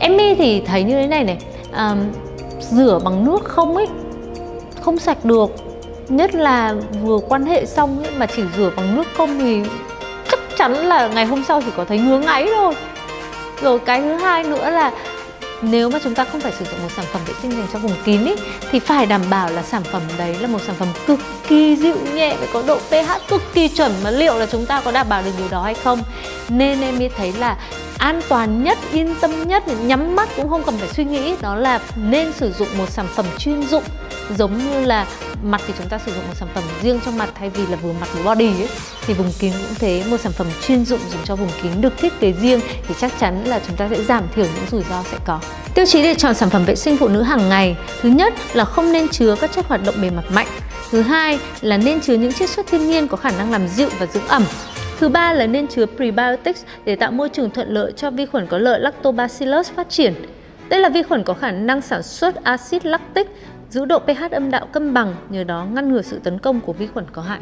Mi 0.00 0.34
thì 0.34 0.60
thấy 0.60 0.82
như 0.82 0.94
thế 0.94 1.06
này 1.06 1.24
này 1.24 1.38
à, 1.72 1.96
rửa 2.60 3.00
bằng 3.04 3.24
nước 3.24 3.44
không 3.44 3.76
ấy 3.76 3.86
không 4.80 4.98
sạch 4.98 5.24
được. 5.24 5.50
Nhất 6.08 6.34
là 6.34 6.74
vừa 7.02 7.18
quan 7.28 7.44
hệ 7.44 7.66
xong 7.66 8.02
ấy, 8.02 8.12
mà 8.16 8.26
chỉ 8.26 8.42
rửa 8.56 8.70
bằng 8.76 8.96
nước 8.96 9.04
không 9.16 9.38
thì 9.38 9.62
chắc 10.30 10.38
chắn 10.58 10.72
là 10.72 11.08
ngày 11.08 11.26
hôm 11.26 11.44
sau 11.48 11.60
chỉ 11.60 11.70
có 11.76 11.84
thấy 11.84 11.98
ngứa 11.98 12.18
ngáy 12.18 12.48
thôi. 12.56 12.74
Rồi 13.62 13.78
cái 13.78 14.00
thứ 14.00 14.12
hai 14.12 14.44
nữa 14.44 14.70
là 14.70 14.92
nếu 15.70 15.90
mà 15.90 15.98
chúng 16.04 16.14
ta 16.14 16.24
không 16.24 16.40
phải 16.40 16.52
sử 16.52 16.64
dụng 16.64 16.82
một 16.82 16.88
sản 16.96 17.04
phẩm 17.12 17.22
vệ 17.26 17.34
sinh 17.42 17.50
dành 17.50 17.66
cho 17.72 17.78
vùng 17.78 17.92
kín 18.04 18.24
ý, 18.24 18.34
thì 18.70 18.78
phải 18.78 19.06
đảm 19.06 19.22
bảo 19.30 19.50
là 19.50 19.62
sản 19.62 19.84
phẩm 19.84 20.02
đấy 20.18 20.36
là 20.40 20.48
một 20.48 20.58
sản 20.66 20.74
phẩm 20.78 20.88
cực 21.06 21.20
kỳ 21.48 21.76
dịu 21.76 21.96
nhẹ 22.14 22.36
và 22.40 22.46
có 22.52 22.62
độ 22.66 22.78
pH 22.78 23.28
cực 23.28 23.42
kỳ 23.54 23.68
chuẩn 23.68 23.92
mà 24.04 24.10
liệu 24.10 24.34
là 24.38 24.46
chúng 24.46 24.66
ta 24.66 24.80
có 24.80 24.92
đảm 24.92 25.08
bảo 25.08 25.22
được 25.22 25.30
điều 25.38 25.48
đó 25.48 25.62
hay 25.62 25.74
không? 25.74 26.02
Nên 26.48 26.80
em 26.80 26.98
mới 26.98 27.10
thấy 27.16 27.32
là 27.32 27.56
an 27.98 28.20
toàn 28.28 28.64
nhất, 28.64 28.78
yên 28.92 29.14
tâm 29.20 29.48
nhất, 29.48 29.62
nhắm 29.68 30.16
mắt 30.16 30.28
cũng 30.36 30.48
không 30.48 30.62
cần 30.62 30.78
phải 30.78 30.88
suy 30.88 31.04
nghĩ 31.04 31.34
đó 31.40 31.54
là 31.54 31.80
nên 31.96 32.32
sử 32.32 32.52
dụng 32.52 32.68
một 32.78 32.90
sản 32.90 33.06
phẩm 33.14 33.26
chuyên 33.38 33.62
dụng 33.62 33.84
giống 34.38 34.58
như 34.58 34.84
là 34.84 35.06
mặt 35.42 35.60
thì 35.66 35.74
chúng 35.78 35.88
ta 35.88 35.98
sử 35.98 36.12
dụng 36.14 36.26
một 36.28 36.34
sản 36.34 36.48
phẩm 36.54 36.64
riêng 36.82 37.00
cho 37.04 37.10
mặt 37.10 37.28
thay 37.34 37.50
vì 37.50 37.66
là 37.66 37.76
vừa 37.76 37.92
mặt 37.92 38.06
vừa 38.14 38.22
body 38.24 38.46
ấy 38.46 38.68
thì 39.06 39.14
vùng 39.14 39.32
kín 39.38 39.52
cũng 39.52 39.74
thế. 39.78 40.04
Một 40.10 40.20
sản 40.20 40.32
phẩm 40.32 40.46
chuyên 40.66 40.84
dụng 40.84 41.00
dùng 41.12 41.20
cho 41.24 41.36
vùng 41.36 41.50
kín 41.62 41.72
được 41.80 41.92
thiết 41.98 42.20
kế 42.20 42.32
riêng 42.32 42.60
thì 42.88 42.94
chắc 43.00 43.12
chắn 43.20 43.44
là 43.44 43.60
chúng 43.66 43.76
ta 43.76 43.88
sẽ 43.90 44.02
giảm 44.02 44.24
thiểu 44.34 44.44
những 44.44 44.66
rủi 44.70 44.82
ro 44.90 45.02
sẽ 45.10 45.18
có. 45.24 45.40
Tiêu 45.74 45.86
chí 45.86 46.02
để 46.02 46.14
chọn 46.14 46.34
sản 46.34 46.50
phẩm 46.50 46.64
vệ 46.64 46.74
sinh 46.74 46.96
phụ 46.96 47.08
nữ 47.08 47.22
hàng 47.22 47.48
ngày. 47.48 47.76
Thứ 48.00 48.08
nhất 48.08 48.34
là 48.52 48.64
không 48.64 48.92
nên 48.92 49.08
chứa 49.08 49.36
các 49.40 49.52
chất 49.52 49.66
hoạt 49.68 49.80
động 49.84 49.94
bề 50.02 50.10
mặt 50.10 50.24
mạnh. 50.30 50.46
Thứ 50.90 51.02
hai 51.02 51.38
là 51.60 51.76
nên 51.76 52.00
chứa 52.00 52.14
những 52.14 52.32
chiết 52.32 52.50
xuất 52.50 52.66
thiên 52.66 52.90
nhiên 52.90 53.08
có 53.08 53.16
khả 53.16 53.30
năng 53.30 53.52
làm 53.52 53.68
dịu 53.68 53.88
và 53.98 54.06
dưỡng 54.06 54.26
ẩm. 54.28 54.44
Thứ 55.00 55.08
ba 55.08 55.32
là 55.32 55.46
nên 55.46 55.66
chứa 55.66 55.86
prebiotics 55.86 56.62
để 56.84 56.96
tạo 56.96 57.10
môi 57.10 57.28
trường 57.28 57.50
thuận 57.50 57.68
lợi 57.68 57.92
cho 57.96 58.10
vi 58.10 58.26
khuẩn 58.26 58.46
có 58.46 58.58
lợi 58.58 58.80
Lactobacillus 58.80 59.70
phát 59.76 59.90
triển. 59.90 60.14
Đây 60.68 60.80
là 60.80 60.88
vi 60.88 61.02
khuẩn 61.02 61.24
có 61.24 61.34
khả 61.34 61.50
năng 61.50 61.82
sản 61.82 62.02
xuất 62.02 62.44
axit 62.44 62.86
lactic, 62.86 63.26
giữ 63.74 63.84
độ 63.84 63.98
pH 63.98 64.30
âm 64.30 64.50
đạo 64.50 64.66
cân 64.72 64.94
bằng, 64.94 65.14
nhờ 65.28 65.44
đó 65.44 65.66
ngăn 65.72 65.92
ngừa 65.92 66.02
sự 66.02 66.18
tấn 66.18 66.38
công 66.38 66.60
của 66.60 66.72
vi 66.72 66.86
khuẩn 66.86 67.06
có 67.12 67.22
hại. 67.22 67.38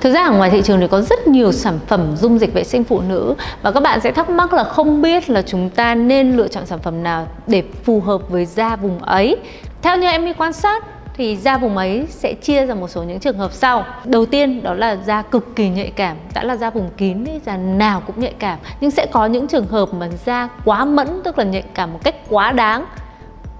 Thực 0.00 0.12
ra 0.12 0.24
ở 0.24 0.32
ngoài 0.36 0.50
thị 0.50 0.62
trường 0.64 0.80
thì 0.80 0.86
có 0.88 1.00
rất 1.00 1.28
nhiều 1.28 1.52
sản 1.52 1.78
phẩm 1.86 2.16
dung 2.16 2.38
dịch 2.38 2.54
vệ 2.54 2.64
sinh 2.64 2.84
phụ 2.84 3.00
nữ 3.00 3.34
và 3.62 3.72
các 3.72 3.82
bạn 3.82 4.00
sẽ 4.00 4.12
thắc 4.12 4.30
mắc 4.30 4.52
là 4.52 4.64
không 4.64 5.02
biết 5.02 5.30
là 5.30 5.42
chúng 5.42 5.70
ta 5.70 5.94
nên 5.94 6.36
lựa 6.36 6.48
chọn 6.48 6.66
sản 6.66 6.78
phẩm 6.78 7.02
nào 7.02 7.26
để 7.46 7.62
phù 7.84 8.00
hợp 8.00 8.30
với 8.30 8.44
da 8.44 8.76
vùng 8.76 8.98
ấy. 8.98 9.36
Theo 9.82 9.96
như 9.96 10.06
em 10.06 10.24
đi 10.24 10.32
quan 10.32 10.52
sát 10.52 10.84
thì 11.14 11.36
da 11.36 11.58
vùng 11.58 11.76
ấy 11.76 12.06
sẽ 12.08 12.34
chia 12.34 12.66
ra 12.66 12.74
một 12.74 12.88
số 12.88 13.02
những 13.02 13.20
trường 13.20 13.38
hợp 13.38 13.52
sau 13.52 13.84
đầu 14.04 14.26
tiên 14.26 14.62
đó 14.62 14.74
là 14.74 14.96
da 14.96 15.22
cực 15.22 15.56
kỳ 15.56 15.68
nhạy 15.68 15.92
cảm 15.96 16.16
đã 16.34 16.44
là 16.44 16.56
da 16.56 16.70
vùng 16.70 16.90
kín 16.96 17.24
ấy, 17.24 17.40
da 17.46 17.56
nào 17.56 18.02
cũng 18.06 18.20
nhạy 18.20 18.34
cảm 18.38 18.58
nhưng 18.80 18.90
sẽ 18.90 19.06
có 19.06 19.26
những 19.26 19.48
trường 19.48 19.66
hợp 19.66 19.94
mà 19.94 20.08
da 20.24 20.48
quá 20.64 20.84
mẫn 20.84 21.20
tức 21.24 21.38
là 21.38 21.44
nhạy 21.44 21.64
cảm 21.74 21.92
một 21.92 21.98
cách 22.04 22.14
quá 22.28 22.52
đáng 22.52 22.86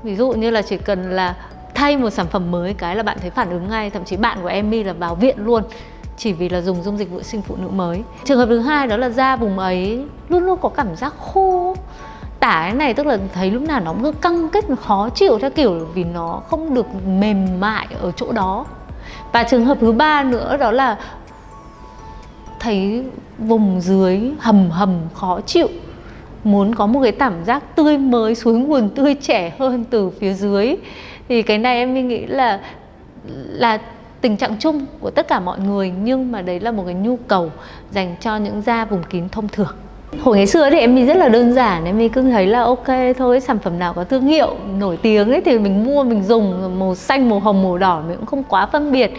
ví 0.03 0.17
dụ 0.17 0.33
như 0.33 0.51
là 0.51 0.63
chỉ 0.63 0.77
cần 0.77 1.11
là 1.11 1.35
thay 1.83 1.97
một 1.97 2.11
sản 2.11 2.27
phẩm 2.27 2.51
mới, 2.51 2.75
cái 2.75 2.97
là 2.97 3.03
bạn 3.03 3.17
thấy 3.21 3.31
phản 3.31 3.51
ứng 3.51 3.69
ngay, 3.69 3.91
thậm 3.91 4.05
chí 4.05 4.17
bạn 4.17 4.39
của 4.43 4.49
em 4.49 4.71
là 4.71 4.93
vào 4.93 5.15
viện 5.15 5.37
luôn, 5.39 5.63
chỉ 6.17 6.33
vì 6.33 6.49
là 6.49 6.61
dùng 6.61 6.83
dung 6.83 6.99
dịch 6.99 7.11
vệ 7.11 7.23
sinh 7.23 7.43
phụ 7.43 7.57
nữ 7.57 7.69
mới. 7.69 8.03
Trường 8.25 8.39
hợp 8.39 8.47
thứ 8.47 8.59
hai 8.59 8.87
đó 8.87 8.97
là 8.97 9.11
da 9.11 9.37
vùng 9.37 9.59
ấy, 9.59 10.05
luôn 10.29 10.43
luôn 10.43 10.59
có 10.63 10.69
cảm 10.69 10.97
giác 10.97 11.15
khô. 11.19 11.77
Tả 12.41 12.61
cái 12.63 12.73
này 12.73 12.95
tức 12.95 13.07
là 13.07 13.19
thấy 13.35 13.51
lúc 13.51 13.63
nào 13.63 13.81
nó 13.81 13.95
cứ 14.03 14.13
căng 14.13 14.49
kết 14.49 14.65
khó 14.81 15.09
chịu 15.09 15.39
theo 15.39 15.51
kiểu 15.51 15.89
vì 15.95 16.05
nó 16.05 16.43
không 16.51 16.75
được 16.75 16.87
mềm 17.07 17.61
mại 17.61 17.87
ở 18.01 18.13
chỗ 18.17 18.33
đó. 18.33 18.67
Và 19.33 19.43
trường 19.43 19.65
hợp 19.65 19.79
thứ 19.81 19.93
ba 19.93 20.23
nữa 20.23 20.57
đó 20.57 20.71
là 20.71 20.99
thấy 22.61 23.05
vùng 23.39 23.81
dưới 23.81 24.21
hầm 24.39 24.71
hầm 24.71 25.01
khó 25.15 25.41
chịu, 25.41 25.69
muốn 26.45 26.75
có 26.75 26.87
một 26.87 27.01
cái 27.03 27.13
cảm 27.13 27.45
giác 27.45 27.77
tươi 27.77 27.99
mới 27.99 28.35
suối 28.35 28.55
nguồn 28.55 28.89
tươi 28.89 29.15
trẻ 29.15 29.53
hơn 29.59 29.85
từ 29.91 30.11
phía 30.11 30.33
dưới 30.33 30.77
thì 31.29 31.43
cái 31.43 31.59
này 31.59 31.77
em 31.77 32.09
nghĩ 32.09 32.27
là 32.27 32.61
là 33.49 33.79
tình 34.21 34.37
trạng 34.37 34.57
chung 34.59 34.87
của 35.01 35.11
tất 35.11 35.29
cả 35.29 35.41
mọi 35.41 35.59
người 35.59 35.93
nhưng 36.03 36.33
mà 36.33 36.43
đấy 36.43 36.61
là 36.61 36.71
một 36.71 36.83
cái 36.87 36.95
nhu 36.95 37.17
cầu 37.17 37.51
dành 37.91 38.17
cho 38.21 38.37
những 38.37 38.63
da 38.63 38.85
vùng 38.85 39.03
kín 39.03 39.29
thông 39.29 39.49
thường. 39.49 39.75
Hồi 40.21 40.37
ngày 40.37 40.47
xưa 40.47 40.71
thì 40.71 40.79
em 40.79 40.95
mình 40.95 41.07
rất 41.07 41.17
là 41.17 41.29
đơn 41.29 41.53
giản 41.53 41.85
em 41.85 41.99
mình 41.99 42.11
cứ 42.11 42.23
thấy 42.23 42.47
là 42.47 42.63
ok 42.63 42.87
thôi 43.19 43.41
sản 43.41 43.59
phẩm 43.59 43.79
nào 43.79 43.95
có 43.95 44.05
thương 44.05 44.27
hiệu 44.27 44.57
nổi 44.79 44.97
tiếng 44.97 45.31
ấy 45.31 45.41
thì 45.45 45.59
mình 45.59 45.85
mua 45.85 46.05
mình 46.05 46.23
dùng 46.23 46.79
màu 46.79 46.95
xanh 46.95 47.31
màu 47.31 47.41
hồng 47.41 47.63
màu 47.63 47.79
đỏ 47.79 48.03
mình 48.09 48.17
cũng 48.17 48.27
không 48.27 48.43
quá 48.43 48.67
phân 48.67 48.93
biệt. 48.93 49.13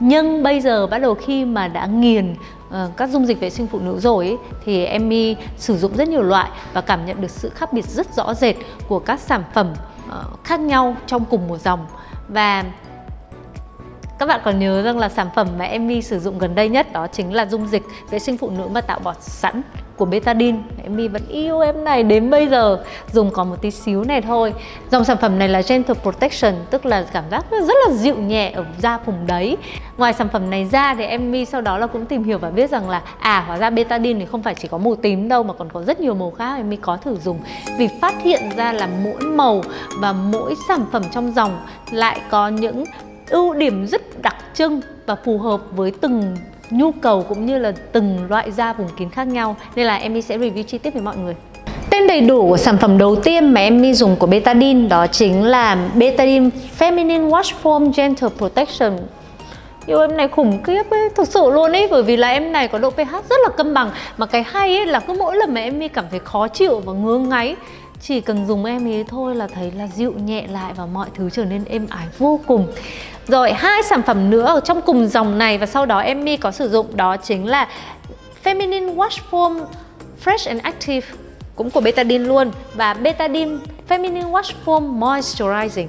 Nhưng 0.00 0.42
bây 0.42 0.60
giờ 0.60 0.86
bắt 0.86 0.98
đầu 0.98 1.14
khi 1.14 1.44
mà 1.44 1.68
đã 1.68 1.86
nghiền 1.86 2.34
uh, 2.68 2.74
các 2.96 3.10
dung 3.10 3.26
dịch 3.26 3.40
vệ 3.40 3.50
sinh 3.50 3.66
phụ 3.66 3.78
nữ 3.78 3.98
rồi 3.98 4.26
ấy, 4.26 4.36
thì 4.64 4.84
em 4.84 5.10
sử 5.56 5.76
dụng 5.76 5.96
rất 5.96 6.08
nhiều 6.08 6.22
loại 6.22 6.50
và 6.72 6.80
cảm 6.80 7.06
nhận 7.06 7.20
được 7.20 7.30
sự 7.30 7.48
khác 7.48 7.72
biệt 7.72 7.84
rất 7.84 8.14
rõ 8.14 8.34
rệt 8.34 8.56
của 8.88 8.98
các 8.98 9.20
sản 9.20 9.42
phẩm 9.54 9.66
uh, 10.10 10.44
khác 10.44 10.60
nhau 10.60 10.96
trong 11.06 11.24
cùng 11.24 11.48
một 11.48 11.58
dòng. 11.58 11.86
Và 12.28 12.64
các 14.18 14.26
bạn 14.26 14.40
còn 14.44 14.58
nhớ 14.58 14.82
rằng 14.82 14.98
là 14.98 15.08
sản 15.08 15.28
phẩm 15.34 15.48
mà 15.58 15.64
em 15.64 16.02
sử 16.02 16.18
dụng 16.18 16.38
gần 16.38 16.54
đây 16.54 16.68
nhất 16.68 16.92
đó 16.92 17.06
chính 17.06 17.34
là 17.34 17.46
dung 17.46 17.66
dịch 17.66 17.82
vệ 18.10 18.18
sinh 18.18 18.36
phụ 18.36 18.50
nữ 18.50 18.68
mà 18.72 18.80
tạo 18.80 18.98
bọt 18.98 19.16
sẵn 19.20 19.62
của 20.00 20.06
betadine. 20.06 20.58
Em 20.82 21.12
vẫn 21.12 21.22
yêu 21.28 21.60
em 21.60 21.84
này 21.84 22.02
đến 22.02 22.30
bây 22.30 22.48
giờ. 22.48 22.84
Dùng 23.12 23.30
còn 23.30 23.50
một 23.50 23.56
tí 23.62 23.70
xíu 23.70 24.04
này 24.04 24.22
thôi. 24.22 24.54
Dòng 24.90 25.04
sản 25.04 25.16
phẩm 25.20 25.38
này 25.38 25.48
là 25.48 25.62
gentle 25.68 25.94
protection, 25.94 26.54
tức 26.70 26.86
là 26.86 27.06
cảm 27.12 27.24
giác 27.30 27.44
rất 27.50 27.74
là 27.86 27.94
dịu 27.94 28.16
nhẹ 28.16 28.50
ở 28.50 28.64
da 28.78 28.98
vùng 29.06 29.26
đấy. 29.26 29.56
Ngoài 29.96 30.12
sản 30.12 30.28
phẩm 30.32 30.50
này 30.50 30.68
ra 30.72 30.94
thì 30.94 31.04
em 31.04 31.44
sau 31.46 31.60
đó 31.60 31.78
là 31.78 31.86
cũng 31.86 32.06
tìm 32.06 32.24
hiểu 32.24 32.38
và 32.38 32.50
biết 32.50 32.70
rằng 32.70 32.90
là 32.90 33.02
à 33.18 33.44
hóa 33.46 33.58
ra 33.58 33.70
betadine 33.70 34.20
thì 34.20 34.26
không 34.26 34.42
phải 34.42 34.54
chỉ 34.54 34.68
có 34.68 34.78
màu 34.78 34.96
tím 34.96 35.28
đâu, 35.28 35.42
mà 35.42 35.54
còn 35.54 35.68
có 35.72 35.82
rất 35.82 36.00
nhiều 36.00 36.14
màu 36.14 36.30
khác. 36.30 36.56
Em 36.56 36.76
có 36.76 36.96
thử 36.96 37.16
dùng 37.16 37.40
vì 37.78 37.88
phát 38.00 38.14
hiện 38.22 38.42
ra 38.56 38.72
là 38.72 38.88
mỗi 39.04 39.22
màu 39.22 39.62
và 39.98 40.12
mỗi 40.12 40.54
sản 40.68 40.84
phẩm 40.92 41.02
trong 41.12 41.32
dòng 41.32 41.60
lại 41.90 42.20
có 42.30 42.48
những 42.48 42.84
ưu 43.28 43.54
điểm 43.54 43.86
rất 43.86 44.22
đặc 44.22 44.36
trưng 44.54 44.80
và 45.06 45.16
phù 45.24 45.38
hợp 45.38 45.60
với 45.70 45.92
từng 46.00 46.36
nhu 46.70 46.92
cầu 46.92 47.22
cũng 47.28 47.46
như 47.46 47.58
là 47.58 47.72
từng 47.92 48.18
loại 48.28 48.52
da 48.52 48.72
vùng 48.72 48.88
kín 48.98 49.10
khác 49.10 49.24
nhau. 49.24 49.56
Nên 49.76 49.86
là 49.86 49.96
em 49.96 50.22
sẽ 50.22 50.38
review 50.38 50.62
chi 50.62 50.78
tiết 50.78 50.94
với 50.94 51.02
mọi 51.02 51.16
người. 51.16 51.34
Tên 51.90 52.06
đầy 52.06 52.20
đủ 52.20 52.48
của 52.48 52.56
sản 52.56 52.78
phẩm 52.78 52.98
đầu 52.98 53.16
tiên 53.16 53.54
mà 53.54 53.60
em 53.60 53.94
dùng 53.94 54.16
của 54.16 54.26
Betadine 54.26 54.88
đó 54.88 55.06
chính 55.06 55.44
là 55.44 55.76
Betadine 55.94 56.50
Feminine 56.78 57.30
Wash 57.30 57.52
Foam 57.62 57.92
Gentle 57.96 58.28
Protection. 58.38 58.98
Yêu 59.86 60.00
em 60.00 60.16
này 60.16 60.28
khủng 60.28 60.62
khiếp 60.62 60.82
ấy, 60.90 61.08
thực 61.16 61.28
sự 61.28 61.50
luôn 61.50 61.72
ấy 61.72 61.88
Bởi 61.90 62.02
vì 62.02 62.16
là 62.16 62.28
em 62.28 62.52
này 62.52 62.68
có 62.68 62.78
độ 62.78 62.90
pH 62.90 63.12
rất 63.12 63.36
là 63.42 63.48
cân 63.56 63.74
bằng. 63.74 63.90
Mà 64.16 64.26
cái 64.26 64.44
hay 64.46 64.76
ấy 64.76 64.86
là 64.86 65.00
cứ 65.00 65.12
mỗi 65.18 65.36
lần 65.36 65.54
mà 65.54 65.60
em 65.60 65.88
cảm 65.88 66.04
thấy 66.10 66.20
khó 66.24 66.48
chịu 66.48 66.80
và 66.84 66.92
ngứa 66.92 67.18
ngáy 67.18 67.56
chỉ 68.02 68.20
cần 68.20 68.46
dùng 68.46 68.64
em 68.64 68.88
ấy 68.88 69.04
thôi 69.04 69.34
là 69.34 69.46
thấy 69.46 69.70
là 69.70 69.86
dịu 69.86 70.12
nhẹ 70.12 70.46
lại 70.46 70.72
và 70.76 70.86
mọi 70.86 71.08
thứ 71.14 71.30
trở 71.30 71.44
nên 71.44 71.64
êm 71.64 71.86
ái 71.90 72.06
vô 72.18 72.40
cùng. 72.46 72.66
Rồi, 73.26 73.52
hai 73.52 73.82
sản 73.82 74.02
phẩm 74.02 74.30
nữa 74.30 74.46
ở 74.46 74.60
trong 74.60 74.82
cùng 74.82 75.08
dòng 75.08 75.38
này 75.38 75.58
và 75.58 75.66
sau 75.66 75.86
đó 75.86 75.98
em 75.98 76.24
mi 76.24 76.36
có 76.36 76.50
sử 76.50 76.68
dụng 76.68 76.96
đó 76.96 77.16
chính 77.16 77.46
là 77.46 77.68
Feminine 78.44 78.96
Wash 78.96 79.18
Foam 79.30 79.64
Fresh 80.24 80.48
and 80.48 80.62
Active, 80.62 81.06
cũng 81.56 81.70
của 81.70 81.80
Betadine 81.80 82.24
luôn, 82.24 82.50
và 82.74 82.94
Betadine 82.94 83.56
Feminine 83.88 84.30
Wash 84.30 84.52
Foam 84.64 84.98
Moisturizing. 84.98 85.88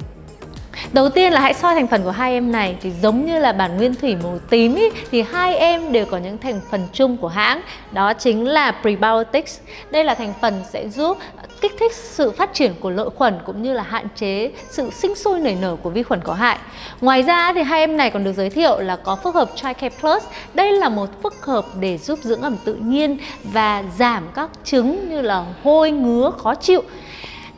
Đầu 0.93 1.09
tiên 1.09 1.33
là 1.33 1.41
hãy 1.41 1.53
soi 1.53 1.75
thành 1.75 1.87
phần 1.87 2.03
của 2.03 2.11
hai 2.11 2.33
em 2.33 2.51
này 2.51 2.75
thì 2.81 2.91
giống 3.01 3.25
như 3.25 3.39
là 3.39 3.51
bản 3.51 3.77
nguyên 3.77 3.95
thủy 3.95 4.15
màu 4.23 4.39
tím 4.49 4.75
ý, 4.75 4.89
thì 5.11 5.21
hai 5.21 5.55
em 5.55 5.91
đều 5.91 6.05
có 6.05 6.17
những 6.17 6.37
thành 6.37 6.61
phần 6.71 6.87
chung 6.93 7.17
của 7.17 7.27
hãng 7.27 7.61
đó 7.91 8.13
chính 8.13 8.47
là 8.47 8.71
prebiotics. 8.81 9.59
Đây 9.91 10.03
là 10.03 10.15
thành 10.15 10.33
phần 10.41 10.63
sẽ 10.71 10.89
giúp 10.89 11.17
kích 11.61 11.71
thích 11.79 11.95
sự 11.95 12.31
phát 12.31 12.53
triển 12.53 12.73
của 12.79 12.89
lợi 12.89 13.09
khuẩn 13.15 13.39
cũng 13.45 13.63
như 13.63 13.73
là 13.73 13.83
hạn 13.83 14.07
chế 14.15 14.51
sự 14.69 14.89
sinh 14.89 15.15
sôi 15.15 15.39
nảy 15.39 15.57
nở 15.61 15.75
của 15.83 15.89
vi 15.89 16.03
khuẩn 16.03 16.21
có 16.23 16.33
hại. 16.33 16.57
Ngoài 17.01 17.21
ra 17.21 17.53
thì 17.53 17.61
hai 17.61 17.79
em 17.79 17.97
này 17.97 18.09
còn 18.09 18.23
được 18.23 18.33
giới 18.33 18.49
thiệu 18.49 18.79
là 18.79 18.95
có 18.95 19.15
phức 19.15 19.35
hợp 19.35 19.49
Tricare 19.55 19.89
Plus. 19.89 20.23
Đây 20.53 20.71
là 20.71 20.89
một 20.89 21.09
phức 21.23 21.45
hợp 21.45 21.65
để 21.79 21.97
giúp 21.97 22.19
dưỡng 22.21 22.41
ẩm 22.41 22.57
tự 22.65 22.73
nhiên 22.73 23.17
và 23.43 23.83
giảm 23.97 24.27
các 24.35 24.49
chứng 24.63 25.09
như 25.09 25.21
là 25.21 25.45
hôi, 25.63 25.91
ngứa, 25.91 26.31
khó 26.37 26.55
chịu. 26.55 26.81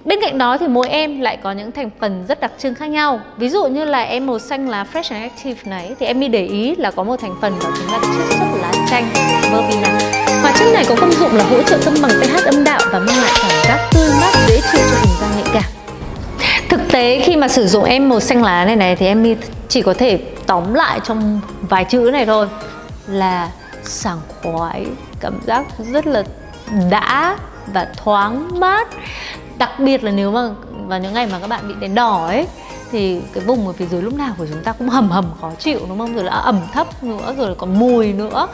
Bên 0.05 0.19
cạnh 0.21 0.37
đó 0.37 0.57
thì 0.57 0.67
mỗi 0.67 0.89
em 0.89 1.21
lại 1.21 1.37
có 1.43 1.51
những 1.51 1.71
thành 1.71 1.89
phần 1.99 2.25
rất 2.27 2.39
đặc 2.39 2.51
trưng 2.57 2.75
khác 2.75 2.85
nhau. 2.85 3.19
Ví 3.37 3.49
dụ 3.49 3.65
như 3.65 3.85
là 3.85 4.01
em 4.01 4.25
màu 4.25 4.39
xanh 4.39 4.69
lá 4.69 4.85
Fresh 4.93 5.15
and 5.15 5.31
Active 5.31 5.61
này, 5.65 5.95
thì 5.99 6.05
em 6.05 6.19
đi 6.19 6.27
để 6.27 6.45
ý 6.45 6.75
là 6.75 6.91
có 6.91 7.03
một 7.03 7.15
thành 7.21 7.35
phần 7.41 7.53
đó 7.63 7.69
chính 7.77 7.91
là 7.91 7.99
chiết 8.01 8.37
xuất 8.37 8.45
lá 8.61 8.71
chanh 8.89 9.09
verbena 9.51 9.99
Hóa 10.41 10.53
chất 10.59 10.65
này 10.73 10.85
có 10.89 10.95
công 10.99 11.11
dụng 11.11 11.35
là 11.35 11.43
hỗ 11.43 11.63
trợ 11.63 11.79
cân 11.85 11.93
bằng 12.01 12.11
pH 12.11 12.45
âm 12.45 12.63
đạo 12.63 12.79
và 12.91 12.99
mang 12.99 13.17
lại 13.17 13.31
cảm 13.41 13.51
giác 13.67 13.89
tươi 13.93 14.09
mát, 14.21 14.33
dễ 14.47 14.61
chịu 14.71 14.81
cho 14.91 14.97
vùng 15.03 15.15
da 15.21 15.27
nhạy 15.35 15.53
cảm. 15.53 15.63
Thực 16.69 16.81
tế, 16.91 17.21
khi 17.25 17.35
mà 17.35 17.47
sử 17.47 17.67
dụng 17.67 17.83
em 17.83 18.09
màu 18.09 18.19
xanh 18.19 18.43
lá 18.43 18.65
này 18.65 18.75
này 18.75 18.95
thì 18.95 19.05
em 19.05 19.35
chỉ 19.67 19.81
có 19.81 19.93
thể 19.93 20.19
tóm 20.47 20.73
lại 20.73 20.99
trong 21.03 21.39
vài 21.61 21.85
chữ 21.85 22.09
này 22.13 22.25
thôi, 22.25 22.47
là 23.07 23.49
sảng 23.83 24.19
khoái, 24.41 24.85
cảm 25.19 25.33
giác 25.45 25.65
rất 25.91 26.07
là 26.07 26.23
đã 26.89 27.37
và 27.73 27.87
thoáng 28.03 28.59
mát 28.59 28.87
đặc 29.63 29.79
biệt 29.79 30.03
là 30.03 30.11
nếu 30.11 30.31
mà 30.31 30.49
vào 30.87 30.99
những 30.99 31.13
ngày 31.13 31.27
mà 31.31 31.39
các 31.39 31.47
bạn 31.47 31.67
bị 31.67 31.73
đèn 31.79 31.95
đỏ 31.95 32.25
ấy 32.27 32.47
thì 32.93 33.19
cái 33.33 33.43
vùng 33.43 33.67
ở 33.67 33.73
phía 33.73 33.85
dưới 33.85 34.01
lúc 34.01 34.13
nào 34.13 34.33
của 34.37 34.45
chúng 34.51 34.63
ta 34.63 34.71
cũng 34.71 34.89
hầm 34.89 35.09
hầm 35.09 35.25
khó 35.41 35.51
chịu, 35.59 35.79
đúng 35.89 35.97
không? 35.97 36.15
Rồi 36.15 36.23
là 36.23 36.31
ẩm 36.31 36.59
thấp 36.73 37.03
nữa, 37.03 37.33
rồi 37.37 37.55
còn 37.55 37.79
mùi 37.79 38.13
nữa. 38.13 38.47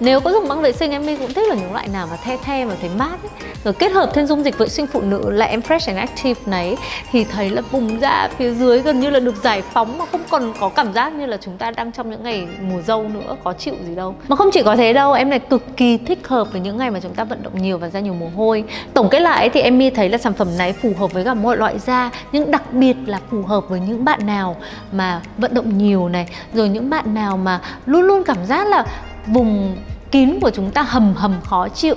Nếu 0.00 0.20
có 0.20 0.32
dùng 0.32 0.48
băng 0.48 0.60
vệ 0.60 0.72
sinh, 0.72 0.90
em 0.90 1.16
cũng 1.18 1.32
thích 1.34 1.48
là 1.48 1.54
những 1.54 1.72
loại 1.72 1.88
nào 1.88 2.06
mà 2.10 2.16
the 2.16 2.36
the 2.36 2.64
và 2.64 2.74
thấy 2.80 2.90
mát 2.98 3.22
ấy. 3.22 3.30
rồi 3.66 3.74
kết 3.74 3.92
hợp 3.92 4.10
thêm 4.14 4.26
dung 4.26 4.44
dịch 4.44 4.58
vệ 4.58 4.68
sinh 4.68 4.86
phụ 4.86 5.00
nữ 5.00 5.30
là 5.30 5.46
em 5.46 5.60
fresh 5.60 5.96
and 5.96 5.98
active 5.98 6.40
này 6.46 6.76
thì 7.10 7.24
thấy 7.24 7.50
là 7.50 7.62
vùng 7.70 8.00
da 8.00 8.28
phía 8.38 8.50
dưới 8.50 8.80
gần 8.82 9.00
như 9.00 9.10
là 9.10 9.20
được 9.20 9.34
giải 9.42 9.62
phóng 9.72 9.98
mà 9.98 10.04
không 10.12 10.20
còn 10.30 10.52
có 10.60 10.68
cảm 10.68 10.92
giác 10.92 11.12
như 11.12 11.26
là 11.26 11.36
chúng 11.40 11.56
ta 11.56 11.70
đang 11.70 11.92
trong 11.92 12.10
những 12.10 12.22
ngày 12.22 12.46
mùa 12.60 12.82
dâu 12.82 13.08
nữa, 13.08 13.36
khó 13.44 13.52
chịu 13.52 13.74
gì 13.88 13.94
đâu. 13.94 14.14
Mà 14.28 14.36
không 14.36 14.50
chỉ 14.52 14.62
có 14.62 14.76
thế 14.76 14.92
đâu, 14.92 15.12
em 15.12 15.30
này 15.30 15.38
cực 15.38 15.76
kỳ 15.76 15.98
thích 15.98 16.28
hợp 16.28 16.52
với 16.52 16.60
những 16.60 16.76
ngày 16.76 16.90
mà 16.90 17.00
chúng 17.00 17.14
ta 17.14 17.24
vận 17.24 17.42
động 17.42 17.62
nhiều 17.62 17.78
và 17.78 17.88
ra 17.88 18.00
nhiều 18.00 18.14
mồ 18.14 18.28
hôi. 18.36 18.64
Tổng 18.94 19.08
kết 19.10 19.20
lại 19.20 19.48
thì 19.48 19.60
em 19.60 19.78
mi 19.78 19.90
thấy 19.90 20.08
là 20.08 20.18
sản 20.18 20.32
phẩm 20.32 20.48
này 20.58 20.72
phù 20.72 20.92
hợp 20.98 21.12
với 21.12 21.24
cả 21.24 21.34
mọi 21.34 21.56
loại 21.56 21.78
da, 21.78 22.10
nhưng 22.32 22.50
đặc 22.50 22.72
biệt 22.72 22.96
là 23.06 23.20
phù 23.30 23.42
hợp 23.42 23.68
với 23.68 23.80
những 23.86 24.04
bạn 24.04 24.26
nào 24.26 24.56
mà 24.92 25.20
vận 25.38 25.54
động 25.54 25.78
nhiều 25.78 26.08
này 26.08 26.28
rồi 26.54 26.68
những 26.68 26.90
bạn 26.90 27.14
nào 27.14 27.36
mà 27.36 27.60
luôn 27.86 28.02
luôn 28.02 28.22
cảm 28.24 28.46
giác 28.46 28.68
là 28.68 28.84
vùng 29.26 29.76
kín 30.10 30.40
của 30.40 30.50
chúng 30.50 30.70
ta 30.70 30.82
hầm 30.82 31.14
hầm 31.14 31.34
khó 31.44 31.68
chịu. 31.68 31.94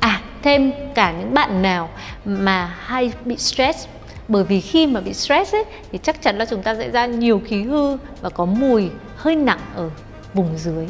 À 0.00 0.20
thêm 0.42 0.72
cả 0.94 1.12
những 1.18 1.34
bạn 1.34 1.62
nào 1.62 1.88
mà 2.24 2.74
hay 2.80 3.12
bị 3.24 3.36
stress 3.36 3.86
bởi 4.28 4.44
vì 4.44 4.60
khi 4.60 4.86
mà 4.86 5.00
bị 5.00 5.14
stress 5.14 5.54
ấy, 5.54 5.64
thì 5.92 5.98
chắc 6.02 6.22
chắn 6.22 6.38
là 6.38 6.44
chúng 6.44 6.62
ta 6.62 6.74
sẽ 6.74 6.90
ra 6.90 7.06
nhiều 7.06 7.42
khí 7.46 7.62
hư 7.62 7.96
và 8.20 8.30
có 8.30 8.44
mùi 8.44 8.90
hơi 9.16 9.36
nặng 9.36 9.58
ở 9.74 9.90
vùng 10.34 10.48
dưới. 10.56 10.86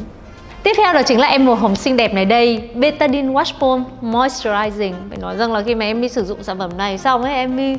Tiếp 0.63 0.73
theo 0.77 0.93
đó 0.93 1.01
chính 1.05 1.19
là 1.19 1.27
em 1.27 1.45
màu 1.45 1.55
hồng 1.55 1.75
xinh 1.75 1.97
đẹp 1.97 2.13
này 2.13 2.25
đây 2.25 2.69
Betadine 2.75 3.33
Wash 3.33 3.53
Palm 3.59 3.83
Moisturizing. 4.13 4.93
Phải 5.09 5.17
nói 5.17 5.37
rằng 5.37 5.53
là 5.53 5.63
khi 5.63 5.75
mà 5.75 5.85
em 5.85 6.01
đi 6.01 6.09
sử 6.09 6.23
dụng 6.23 6.43
sản 6.43 6.59
phẩm 6.59 6.77
này 6.77 6.97
xong 6.97 7.23
ấy 7.23 7.33
em 7.33 7.57
đi 7.57 7.77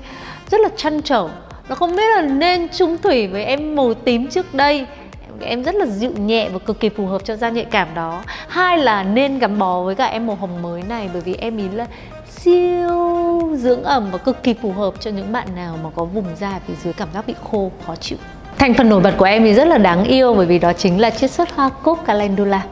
rất 0.50 0.60
là 0.60 0.68
chăn 0.76 1.02
trở 1.02 1.28
nó 1.68 1.74
không 1.74 1.96
biết 1.96 2.16
là 2.16 2.22
nên 2.22 2.68
trung 2.68 2.96
thủy 3.02 3.26
với 3.26 3.44
em 3.44 3.76
màu 3.76 3.94
tím 3.94 4.28
trước 4.28 4.54
đây. 4.54 4.86
Em 5.40 5.62
rất 5.62 5.74
là 5.74 5.86
dịu 5.86 6.10
nhẹ 6.10 6.48
và 6.48 6.58
cực 6.58 6.80
kỳ 6.80 6.88
phù 6.88 7.06
hợp 7.06 7.24
cho 7.24 7.36
da 7.36 7.50
nhạy 7.50 7.64
cảm 7.64 7.88
đó. 7.94 8.22
Hai 8.48 8.78
là 8.78 9.02
nên 9.02 9.38
gắn 9.38 9.58
bó 9.58 9.82
với 9.82 9.94
cả 9.94 10.06
em 10.06 10.26
màu 10.26 10.36
hồng 10.36 10.62
mới 10.62 10.82
này 10.82 11.10
bởi 11.12 11.22
vì 11.22 11.34
em 11.34 11.56
ý 11.56 11.64
là 11.74 11.86
siêu 12.28 13.56
dưỡng 13.56 13.82
ẩm 13.82 14.08
và 14.12 14.18
cực 14.18 14.42
kỳ 14.42 14.54
phù 14.62 14.72
hợp 14.72 14.94
cho 15.00 15.10
những 15.10 15.32
bạn 15.32 15.48
nào 15.56 15.78
mà 15.84 15.90
có 15.96 16.04
vùng 16.04 16.26
da 16.40 16.60
phía 16.66 16.74
dưới 16.84 16.92
cảm 16.92 17.08
giác 17.14 17.26
bị 17.26 17.34
khô 17.50 17.70
khó 17.86 17.96
chịu. 17.96 18.18
Thành 18.58 18.74
phần 18.74 18.88
nổi 18.88 19.00
bật 19.00 19.14
của 19.16 19.24
em 19.24 19.44
thì 19.44 19.54
rất 19.54 19.68
là 19.68 19.78
đáng 19.78 20.04
yêu 20.04 20.34
bởi 20.34 20.46
vì 20.46 20.58
đó 20.58 20.72
chính 20.72 21.00
là 21.00 21.10
chiết 21.10 21.30
xuất 21.30 21.54
hoa 21.54 21.68
cúc 21.68 21.98
calendula. 22.04 22.62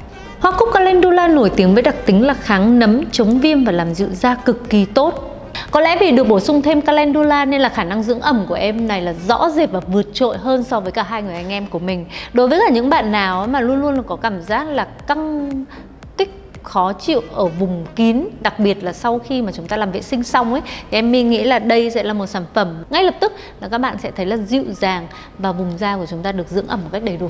Hoa 0.41 0.53
cúc 0.59 0.69
calendula 0.73 1.29
nổi 1.29 1.51
tiếng 1.57 1.75
với 1.75 1.83
đặc 1.83 1.97
tính 2.07 2.27
là 2.27 2.35
kháng 2.35 2.79
nấm, 2.79 3.11
chống 3.13 3.41
viêm 3.41 3.65
và 3.65 3.73
làm 3.73 3.95
dịu 3.95 4.09
da 4.13 4.35
cực 4.35 4.71
kỳ 4.71 4.85
tốt 4.85 5.30
có 5.71 5.81
lẽ 5.81 5.97
vì 6.01 6.11
được 6.11 6.29
bổ 6.29 6.41
sung 6.41 6.63
thêm 6.63 6.81
calendula 6.81 7.45
nên 7.45 7.61
là 7.61 7.69
khả 7.69 7.85
năng 7.85 8.03
dưỡng 8.03 8.21
ẩm 8.21 8.45
của 8.49 8.55
em 8.55 8.89
này 8.89 9.03
là 9.03 9.15
rõ 9.29 9.51
rệt 9.51 9.71
và 9.71 9.81
vượt 9.81 10.07
trội 10.13 10.39
hơn 10.39 10.63
so 10.63 10.81
với 10.81 10.93
cả 10.93 11.03
hai 11.03 11.23
người 11.23 11.35
anh 11.35 11.49
em 11.49 11.67
của 11.67 11.79
mình. 11.79 12.07
Đối 12.33 12.49
với 12.49 12.61
cả 12.67 12.73
những 12.73 12.91
bạn 12.91 13.13
nào 13.13 13.47
mà 13.47 13.61
luôn 13.61 13.81
luôn 13.81 14.03
có 14.03 14.17
cảm 14.17 14.43
giác 14.43 14.69
là 14.69 14.85
căng 14.85 15.51
kích 16.19 16.31
khó 16.63 16.93
chịu 16.93 17.23
ở 17.35 17.47
vùng 17.47 17.87
kín, 17.97 18.25
đặc 18.41 18.59
biệt 18.59 18.85
là 18.85 18.93
sau 18.93 19.19
khi 19.19 19.43
mà 19.43 19.53
chúng 19.53 19.67
ta 19.67 19.77
làm 19.77 19.93
vệ 19.93 20.03
sinh 20.03 20.23
xong 20.23 20.53
ấy, 20.53 20.63
thì 20.91 20.99
em 20.99 21.13
mình 21.13 21.31
nghĩ 21.31 21.45
là 21.45 21.59
đây 21.59 21.91
sẽ 21.91 22.03
là 22.03 22.13
một 22.13 22.27
sản 22.27 22.45
phẩm 22.55 22.85
ngay 22.91 23.05
lập 23.05 23.15
tức 23.21 23.33
là 23.61 23.69
các 23.69 23.79
bạn 23.79 23.97
sẽ 23.99 24.11
thấy 24.11 24.27
là 24.27 24.37
dịu 24.37 24.65
dàng 24.69 25.07
và 25.39 25.53
vùng 25.53 25.79
da 25.79 25.97
của 25.97 26.07
chúng 26.07 26.23
ta 26.23 26.33
được 26.33 26.49
dưỡng 26.49 26.67
ẩm 26.67 26.81
một 26.83 26.89
cách 26.93 27.03
đầy 27.03 27.17
đủ 27.17 27.29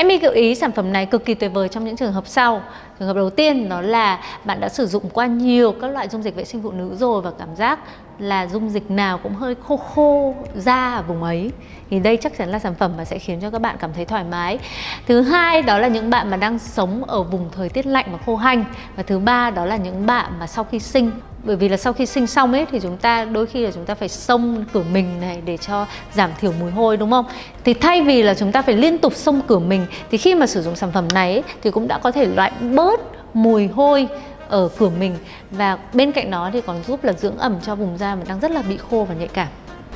Em 0.00 0.08
gợi 0.08 0.34
ý 0.34 0.54
sản 0.54 0.72
phẩm 0.72 0.92
này 0.92 1.06
cực 1.06 1.24
kỳ 1.24 1.34
tuyệt 1.34 1.50
vời 1.54 1.68
trong 1.68 1.84
những 1.84 1.96
trường 1.96 2.12
hợp 2.12 2.26
sau. 2.26 2.62
Trường 2.98 3.08
hợp 3.08 3.16
đầu 3.16 3.30
tiên 3.30 3.68
đó 3.68 3.80
là 3.80 4.20
bạn 4.44 4.60
đã 4.60 4.68
sử 4.68 4.86
dụng 4.86 5.10
qua 5.12 5.26
nhiều 5.26 5.74
các 5.80 5.88
loại 5.88 6.08
dung 6.08 6.22
dịch 6.22 6.36
vệ 6.36 6.44
sinh 6.44 6.62
phụ 6.62 6.70
nữ 6.70 6.96
rồi 6.96 7.22
và 7.22 7.30
cảm 7.38 7.56
giác 7.56 7.78
là 8.18 8.46
dung 8.46 8.70
dịch 8.70 8.90
nào 8.90 9.18
cũng 9.18 9.34
hơi 9.34 9.54
khô 9.66 9.76
khô, 9.76 10.34
da 10.54 10.94
ở 10.94 11.02
vùng 11.02 11.22
ấy. 11.22 11.50
Thì 11.90 11.98
đây 11.98 12.16
chắc 12.16 12.36
chắn 12.38 12.48
là 12.48 12.58
sản 12.58 12.74
phẩm 12.74 12.92
mà 12.96 13.04
sẽ 13.04 13.18
khiến 13.18 13.40
cho 13.40 13.50
các 13.50 13.60
bạn 13.60 13.76
cảm 13.80 13.92
thấy 13.92 14.04
thoải 14.04 14.24
mái. 14.24 14.58
Thứ 15.06 15.20
hai 15.20 15.62
đó 15.62 15.78
là 15.78 15.88
những 15.88 16.10
bạn 16.10 16.30
mà 16.30 16.36
đang 16.36 16.58
sống 16.58 17.04
ở 17.04 17.22
vùng 17.22 17.48
thời 17.52 17.68
tiết 17.68 17.86
lạnh 17.86 18.06
và 18.12 18.18
khô 18.26 18.36
hanh. 18.36 18.64
Và 18.96 19.02
thứ 19.02 19.18
ba 19.18 19.50
đó 19.50 19.64
là 19.64 19.76
những 19.76 20.06
bạn 20.06 20.32
mà 20.40 20.46
sau 20.46 20.64
khi 20.64 20.78
sinh 20.78 21.10
bởi 21.44 21.56
vì 21.56 21.68
là 21.68 21.76
sau 21.76 21.92
khi 21.92 22.06
sinh 22.06 22.26
xong 22.26 22.52
ấy 22.52 22.66
thì 22.70 22.80
chúng 22.80 22.96
ta 22.96 23.24
đôi 23.24 23.46
khi 23.46 23.64
là 23.64 23.70
chúng 23.74 23.84
ta 23.84 23.94
phải 23.94 24.08
xông 24.08 24.64
cửa 24.72 24.82
mình 24.92 25.20
này 25.20 25.42
để 25.44 25.56
cho 25.56 25.86
giảm 26.14 26.30
thiểu 26.40 26.52
mùi 26.60 26.70
hôi 26.70 26.96
đúng 26.96 27.10
không 27.10 27.24
thì 27.64 27.74
thay 27.74 28.02
vì 28.02 28.22
là 28.22 28.34
chúng 28.34 28.52
ta 28.52 28.62
phải 28.62 28.76
liên 28.76 28.98
tục 28.98 29.14
xông 29.14 29.40
cửa 29.46 29.58
mình 29.58 29.86
thì 30.10 30.18
khi 30.18 30.34
mà 30.34 30.46
sử 30.46 30.62
dụng 30.62 30.76
sản 30.76 30.92
phẩm 30.92 31.08
này 31.14 31.32
ấy, 31.32 31.42
thì 31.62 31.70
cũng 31.70 31.88
đã 31.88 31.98
có 31.98 32.10
thể 32.10 32.26
loại 32.26 32.52
bớt 32.74 33.00
mùi 33.34 33.66
hôi 33.66 34.08
ở 34.48 34.68
cửa 34.78 34.90
mình 34.98 35.16
và 35.50 35.78
bên 35.92 36.12
cạnh 36.12 36.30
đó 36.30 36.50
thì 36.52 36.60
còn 36.60 36.82
giúp 36.86 37.04
là 37.04 37.12
dưỡng 37.12 37.38
ẩm 37.38 37.56
cho 37.62 37.74
vùng 37.74 37.98
da 37.98 38.14
mà 38.14 38.22
đang 38.28 38.40
rất 38.40 38.50
là 38.50 38.62
bị 38.62 38.78
khô 38.90 39.06
và 39.08 39.14
nhạy 39.14 39.28
cảm 39.28 39.48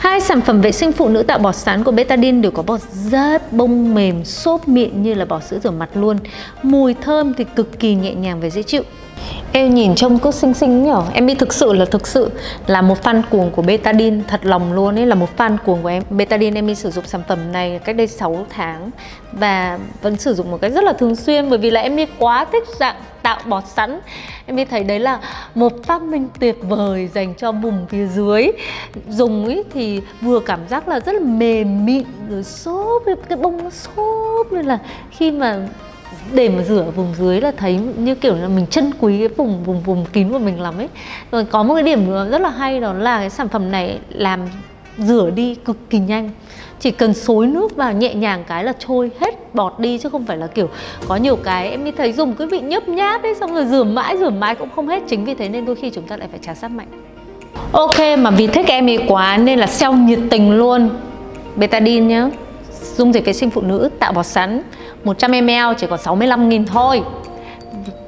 Hai 0.02 0.20
sản 0.20 0.40
phẩm 0.40 0.60
vệ 0.60 0.72
sinh 0.72 0.92
phụ 0.92 1.08
nữ 1.08 1.22
tạo 1.22 1.38
bọt 1.38 1.54
sán 1.54 1.84
của 1.84 1.92
Betadine 1.92 2.40
đều 2.40 2.52
có 2.52 2.62
bọt 2.62 2.80
rất 3.10 3.52
bông 3.52 3.94
mềm, 3.94 4.24
xốp 4.24 4.68
mịn 4.68 5.02
như 5.02 5.14
là 5.14 5.24
bọt 5.24 5.44
sữa 5.44 5.58
rửa 5.62 5.70
mặt 5.70 5.88
luôn. 5.94 6.18
Mùi 6.62 6.94
thơm 6.94 7.34
thì 7.34 7.44
cực 7.56 7.78
kỳ 7.78 7.94
nhẹ 7.94 8.14
nhàng 8.14 8.40
và 8.40 8.50
dễ 8.50 8.62
chịu. 8.62 8.82
Em 9.52 9.74
nhìn 9.74 9.94
trông 9.94 10.18
cứ 10.18 10.30
xinh 10.30 10.54
xinh 10.54 10.82
nhở? 10.82 11.02
Em 11.12 11.26
đi 11.26 11.34
thực 11.34 11.52
sự 11.52 11.72
là 11.72 11.84
thực 11.84 12.06
sự 12.06 12.30
là 12.66 12.82
một 12.82 13.02
fan 13.02 13.22
cuồng 13.30 13.50
của 13.50 13.62
Betadine, 13.62 14.20
Thật 14.28 14.40
lòng 14.46 14.72
luôn 14.72 14.98
ấy, 14.98 15.06
là 15.06 15.14
một 15.14 15.28
fan 15.36 15.56
cuồng 15.64 15.82
của 15.82 15.88
em. 15.88 16.02
Betadine 16.10 16.58
em 16.58 16.66
đi 16.66 16.74
sử 16.74 16.90
dụng 16.90 17.04
sản 17.06 17.22
phẩm 17.28 17.52
này 17.52 17.80
cách 17.84 17.96
đây 17.96 18.06
6 18.06 18.46
tháng 18.50 18.90
Và 19.32 19.78
vẫn 20.02 20.16
sử 20.16 20.34
dụng 20.34 20.50
một 20.50 20.60
cách 20.60 20.72
rất 20.72 20.84
là 20.84 20.92
thường 20.92 21.16
xuyên 21.16 21.50
Bởi 21.50 21.58
vì 21.58 21.70
là 21.70 21.80
em 21.80 21.96
đi 21.96 22.06
quá 22.18 22.44
thích 22.52 22.64
dạng 22.80 22.96
tạo 23.22 23.38
bọt 23.46 23.64
sẵn. 23.66 24.00
Em 24.46 24.56
đi 24.56 24.64
thấy 24.64 24.84
đấy 24.84 25.00
là 25.00 25.20
một 25.54 25.72
phát 25.84 26.02
minh 26.02 26.28
tuyệt 26.40 26.56
vời 26.62 27.08
dành 27.14 27.34
cho 27.34 27.52
vùng 27.52 27.86
phía 27.88 28.06
dưới. 28.06 28.46
Dùng 29.08 29.44
ấy 29.44 29.64
thì 29.74 30.00
vừa 30.20 30.40
cảm 30.40 30.60
giác 30.68 30.88
là 30.88 31.00
rất 31.00 31.12
là 31.12 31.20
mềm 31.20 31.86
mịn, 31.86 32.04
rồi 32.30 32.44
xốp, 32.44 33.02
cái 33.28 33.38
bông 33.38 33.64
nó 33.64 33.70
xốp, 33.70 34.52
nên 34.52 34.66
là 34.66 34.78
khi 35.10 35.30
mà 35.30 35.58
để 36.34 36.48
mà 36.48 36.62
rửa 36.62 36.84
vùng 36.96 37.14
dưới 37.18 37.40
là 37.40 37.52
thấy 37.56 37.80
như 37.96 38.14
kiểu 38.14 38.34
là 38.34 38.48
mình 38.48 38.66
chân 38.70 38.90
quý 39.00 39.18
cái 39.18 39.28
vùng 39.28 39.64
vùng 39.64 39.80
vùng 39.80 40.04
kín 40.12 40.32
của 40.32 40.38
mình 40.38 40.60
lắm 40.60 40.78
ấy. 40.78 40.88
Rồi 41.32 41.44
có 41.44 41.62
một 41.62 41.74
cái 41.74 41.82
điểm 41.82 42.10
rất 42.30 42.40
là 42.40 42.48
hay 42.48 42.80
đó 42.80 42.92
là 42.92 43.18
cái 43.18 43.30
sản 43.30 43.48
phẩm 43.48 43.70
này 43.70 43.98
làm 44.08 44.40
rửa 44.98 45.30
đi 45.30 45.54
cực 45.54 45.90
kỳ 45.90 45.98
nhanh. 45.98 46.30
Chỉ 46.80 46.90
cần 46.90 47.14
xối 47.14 47.46
nước 47.46 47.76
vào 47.76 47.92
nhẹ 47.92 48.14
nhàng 48.14 48.44
cái 48.48 48.64
là 48.64 48.72
trôi 48.78 49.10
hết 49.20 49.54
bọt 49.54 49.78
đi 49.78 49.98
chứ 49.98 50.08
không 50.08 50.26
phải 50.26 50.36
là 50.36 50.46
kiểu 50.46 50.68
có 51.08 51.16
nhiều 51.16 51.36
cái, 51.36 51.70
em 51.70 51.84
đi 51.84 51.90
thấy 51.90 52.12
dùng 52.12 52.32
cứ 52.32 52.46
vị 52.46 52.60
nhấp 52.60 52.88
nháp 52.88 53.22
ấy, 53.22 53.34
xong 53.34 53.54
rồi 53.54 53.66
rửa 53.66 53.84
mãi 53.84 54.16
rửa 54.18 54.30
mãi 54.30 54.54
cũng 54.54 54.68
không 54.76 54.88
hết. 54.88 55.02
Chính 55.08 55.24
vì 55.24 55.34
thế 55.34 55.48
nên 55.48 55.64
đôi 55.64 55.76
khi 55.76 55.90
chúng 55.90 56.04
ta 56.04 56.16
lại 56.16 56.28
phải 56.30 56.40
trà 56.42 56.54
sát 56.54 56.70
mạnh. 56.70 56.86
Ok, 57.72 57.98
mà 58.18 58.30
vì 58.30 58.46
thích 58.46 58.66
em 58.66 58.88
ấy 58.88 58.98
quá 59.08 59.36
nên 59.36 59.58
là 59.58 59.66
sell 59.66 59.94
nhiệt 59.94 60.18
tình 60.30 60.52
luôn. 60.52 60.90
Betadine 61.56 62.06
nhá. 62.06 62.30
Dung 62.96 63.12
dịch 63.12 63.24
vệ 63.24 63.32
sinh 63.32 63.50
phụ 63.50 63.60
nữ, 63.60 63.90
tạo 63.98 64.12
bọt 64.12 64.26
sắn. 64.26 64.62
100ml 65.04 65.74
chỉ 65.74 65.86
còn 65.86 65.98
65.000 65.98 66.66
thôi. 66.66 67.02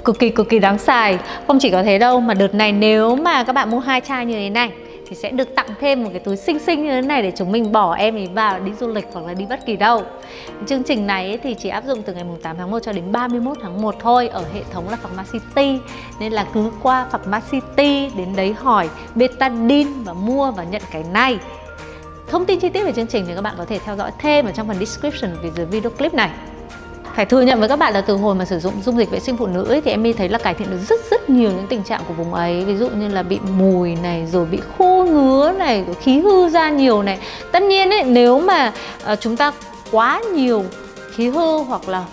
Cực 0.05 0.19
kỳ 0.19 0.31
cực 0.31 0.49
kỳ 0.49 0.59
đáng 0.59 0.79
xài. 0.79 1.19
Không 1.47 1.59
chỉ 1.59 1.71
có 1.71 1.83
thế 1.83 1.99
đâu, 1.99 2.21
mà 2.21 2.35
đợt 2.35 2.55
này 2.55 2.73
nếu 2.73 3.17
mà 3.17 3.45
các 3.45 3.53
bạn 3.53 3.71
mua 3.71 3.79
hai 3.79 4.01
chai 4.01 4.27
như 4.27 4.35
thế 4.35 4.51
này, 4.51 4.71
thì 5.09 5.17
sẽ 5.17 5.31
được 5.31 5.55
tặng 5.55 5.67
thêm 5.81 6.05
một 6.05 6.11
cái 6.13 6.21
túi 6.21 6.37
xinh 6.37 6.59
xinh 6.59 6.85
như 6.85 6.91
thế 6.91 7.01
này 7.01 7.23
để 7.23 7.33
chúng 7.37 7.53
mình 7.53 7.73
bỏ 7.73 7.95
em 7.95 8.15
ấy 8.15 8.29
vào 8.35 8.61
đi 8.61 8.73
du 8.81 8.89
lịch 8.89 9.07
hoặc 9.13 9.27
là 9.27 9.35
đi 9.35 9.47
bất 9.49 9.67
kỳ 9.67 9.77
đâu. 9.77 10.03
Chương 10.67 10.83
trình 10.83 11.07
này 11.07 11.39
thì 11.43 11.55
chỉ 11.55 11.69
áp 11.69 11.85
dụng 11.85 12.03
từ 12.03 12.15
ngày 12.15 12.25
8 12.43 12.57
tháng 12.59 12.71
1 12.71 12.79
cho 12.83 12.93
đến 12.93 13.13
31 13.13 13.57
tháng 13.63 13.83
1 13.83 13.95
thôi, 14.01 14.29
ở 14.29 14.45
hệ 14.55 14.61
thống 14.73 14.89
là 14.89 14.97
Pharmacity 14.97 15.79
nên 16.21 16.33
là 16.33 16.47
cứ 16.55 16.71
qua 16.83 17.07
Pharmacity 17.11 18.11
đến 18.17 18.37
đấy 18.37 18.55
hỏi 18.59 18.89
betadine 19.15 19.91
và 20.05 20.13
mua 20.13 20.51
và 20.51 20.65
nhận 20.65 20.83
cái 20.91 21.05
này. 21.13 21.39
Thông 22.29 22.45
tin 22.45 22.61
chi 22.61 22.69
tiết 22.69 22.85
về 22.85 22.93
chương 22.93 23.07
trình 23.07 23.25
thì 23.29 23.35
các 23.35 23.41
bạn 23.41 23.55
có 23.59 23.65
thể 23.65 23.79
theo 23.79 23.97
dõi 23.97 24.11
thêm 24.19 24.47
ở 24.47 24.53
trong 24.53 24.69
phần 24.69 24.79
description 24.79 25.31
phía 25.43 25.51
dưới 25.57 25.67
video 25.67 25.91
clip 25.91 26.15
này 26.15 26.31
phải 27.15 27.27
thừa 27.27 27.41
nhận 27.43 27.61
với 27.61 27.69
các 27.69 27.79
bạn 27.79 27.95
là 27.95 28.01
từ 28.01 28.15
hồi 28.15 28.35
mà 28.35 28.45
sử 28.45 28.59
dụng 28.59 28.83
dung 28.83 28.99
dịch 28.99 29.11
vệ 29.11 29.21
sinh 29.21 29.37
phụ 29.37 29.47
nữ 29.47 29.65
ấy, 29.65 29.81
thì 29.81 29.91
em 29.91 30.13
thấy 30.19 30.29
là 30.29 30.39
cải 30.39 30.55
thiện 30.55 30.71
được 30.71 30.79
rất 30.89 31.01
rất 31.11 31.31
nhiều 31.31 31.51
những 31.51 31.67
tình 31.69 31.83
trạng 31.83 32.01
của 32.09 32.15
vùng 32.15 32.35
ấy. 32.35 32.65
Ví 32.65 32.77
dụ 32.77 32.89
như 32.89 33.09
là 33.09 33.23
bị 33.23 33.39
mùi 33.59 33.95
này 33.95 34.27
rồi 34.33 34.47
bị 34.47 34.59
khô 34.79 35.07
ngứa 35.11 35.53
này 35.59 35.85
rồi 35.87 35.95
khí 35.95 36.21
hư 36.21 36.49
ra 36.49 36.71
nhiều 36.71 37.03
này. 37.03 37.19
Tất 37.53 37.63
nhiên 37.63 37.91
ấy 37.91 38.03
nếu 38.05 38.41
mà 38.41 38.73
uh, 39.13 39.21
chúng 39.21 39.37
ta 39.37 39.53
quá 39.91 40.21
nhiều 40.35 40.65
khí 41.15 41.29
hư 41.29 41.59
hoặc 41.59 41.89
là 41.89 42.05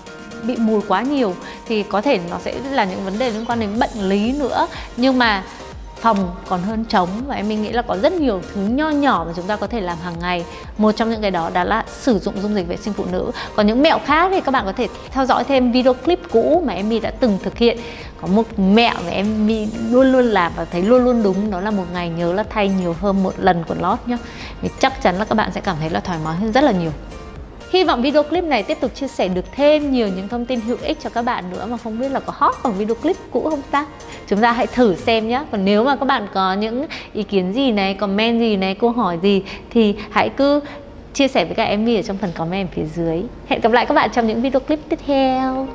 bị 0.44 0.56
mùi 0.58 0.82
quá 0.88 1.02
nhiều 1.02 1.36
thì 1.68 1.84
có 1.84 2.02
thể 2.02 2.20
nó 2.30 2.38
sẽ 2.40 2.54
là 2.72 2.84
những 2.84 3.06
vấn 3.06 3.20
đề 3.20 3.30
liên 3.30 3.46
quan 3.46 3.60
đến 3.60 3.80
bệnh 3.80 4.10
lý 4.10 4.34
nữa. 4.40 4.68
Nhưng 4.98 5.18
mà 5.18 5.44
phòng, 6.02 6.36
còn 6.48 6.62
hơn 6.62 6.86
trống. 6.86 7.10
Và 7.28 7.36
em 7.36 7.50
mình 7.50 7.64
nghĩ 7.64 7.72
là 7.72 7.82
có 7.82 7.98
rất 7.98 8.14
nhiều 8.14 8.42
thứ 8.54 8.62
nho 8.62 8.90
nhỏ 8.90 9.24
mà 9.28 9.34
chúng 9.36 9.46
ta 9.46 9.56
có 9.56 9.68
thể 9.68 9.82
làm 9.82 9.98
hàng 10.04 10.20
ngày. 10.20 10.46
Một 10.78 10.92
trong 10.92 11.10
những 11.10 11.22
cái 11.22 11.32
đó 11.32 11.50
đó 11.54 11.64
là 11.64 11.84
sử 11.88 12.20
dụng 12.20 12.42
dung 12.42 12.56
dịch 12.56 12.68
vệ 12.68 12.78
sinh 12.78 12.94
phụ 12.94 13.06
nữ. 13.12 13.32
Còn 13.56 13.68
những 13.68 13.82
mẹo 13.82 14.00
khác 14.06 14.32
thì 14.34 14.42
các 14.42 14.52
bạn 14.52 14.66
có 14.66 14.72
thể 14.72 14.88
theo 15.12 15.26
dõi 15.26 15.44
thêm 15.44 15.72
video 15.72 15.94
clip 15.94 16.20
cũ 16.32 16.64
mà 16.66 16.74
em 16.74 17.02
đã 17.02 17.12
từng 17.20 17.40
thực 17.44 17.58
hiện. 17.58 17.78
Có 18.22 18.28
một 18.28 18.60
mẹo 18.60 18.94
mà 19.06 19.12
em 19.12 19.48
luôn 19.92 20.12
luôn 20.12 20.26
làm 20.26 20.52
và 20.56 20.66
thấy 20.66 20.82
luôn 20.82 21.04
luôn 21.04 21.24
đúng, 21.24 21.52
đó 21.52 21.62
là 21.62 21.72
một 21.72 21.86
ngày 21.94 22.10
nhớ 22.10 22.34
là 22.34 22.44
thay 22.50 22.70
nhiều 22.70 22.96
hơn 23.02 23.24
một 23.24 23.34
lần 23.38 23.64
quần 23.68 23.82
lót 23.82 24.00
nhá. 24.06 24.18
Thì 24.62 24.70
chắc 24.80 25.02
chắn 25.04 25.16
là 25.16 25.26
các 25.26 25.36
bạn 25.36 25.52
sẽ 25.56 25.62
cảm 25.62 25.76
thấy 25.80 25.90
là 25.90 26.00
thoải 26.00 26.20
mái 26.24 26.36
hơn 26.36 26.52
rất 26.52 26.64
là 26.64 26.72
nhiều. 26.72 26.92
Hy 27.72 27.84
vọng 27.84 28.02
video 28.02 28.24
clip 28.24 28.44
này 28.44 28.64
tiếp 28.64 28.78
tục 28.82 28.96
chia 28.96 29.08
sẻ 29.08 29.28
được 29.28 29.46
thêm 29.52 29.92
nhiều 29.92 30.08
những 30.08 30.28
thông 30.28 30.46
tin 30.46 30.62
hữu 30.62 30.78
ích 30.82 30.98
cho 31.00 31.10
các 31.10 31.22
bạn 31.22 31.44
nữa 31.52 31.68
mà 31.70 31.78
không 31.78 32.00
biết 32.00 32.12
là 32.12 32.20
có 32.20 32.34
hot 32.36 32.56
bằng 32.64 32.74
video 32.74 32.96
clip 32.96 33.16
cũ 33.32 33.48
không 33.50 33.62
ta? 33.72 33.86
Chúng 34.28 34.42
ta 34.42 34.52
hãy 34.52 34.68
thử 34.68 34.96
xem 34.96 35.28
nhé 35.28 35.44
Còn 35.52 35.66
nếu 35.66 35.84
mà 35.84 35.96
các 35.96 36.06
bạn 36.06 36.28
có 36.34 36.54
những 36.54 36.86
ý 37.14 37.24
kiến 37.24 37.54
gì 37.54 37.72
này, 37.72 37.94
comment 37.94 38.40
gì 38.40 38.58
này, 38.58 38.76
câu 38.76 38.92
hỏi 38.92 39.20
gì 39.22 39.44
thì 39.70 39.96
hãy 40.10 40.30
cứ 40.30 40.60
chia 41.14 41.28
sẻ 41.28 41.46
với 41.46 41.56
các 41.56 41.64
em 41.64 41.90
ở 41.96 42.02
trong 42.02 42.18
phần 42.18 42.32
comment 42.36 42.70
phía 42.72 42.86
dưới. 42.96 43.24
Hẹn 43.48 43.62
gặp 43.62 43.72
lại 43.72 43.86
các 43.86 43.94
bạn 43.94 44.10
trong 44.14 44.28
những 44.28 44.42
video 44.42 44.60
clip 44.60 44.80
tiếp 44.90 45.00
theo. 45.08 45.68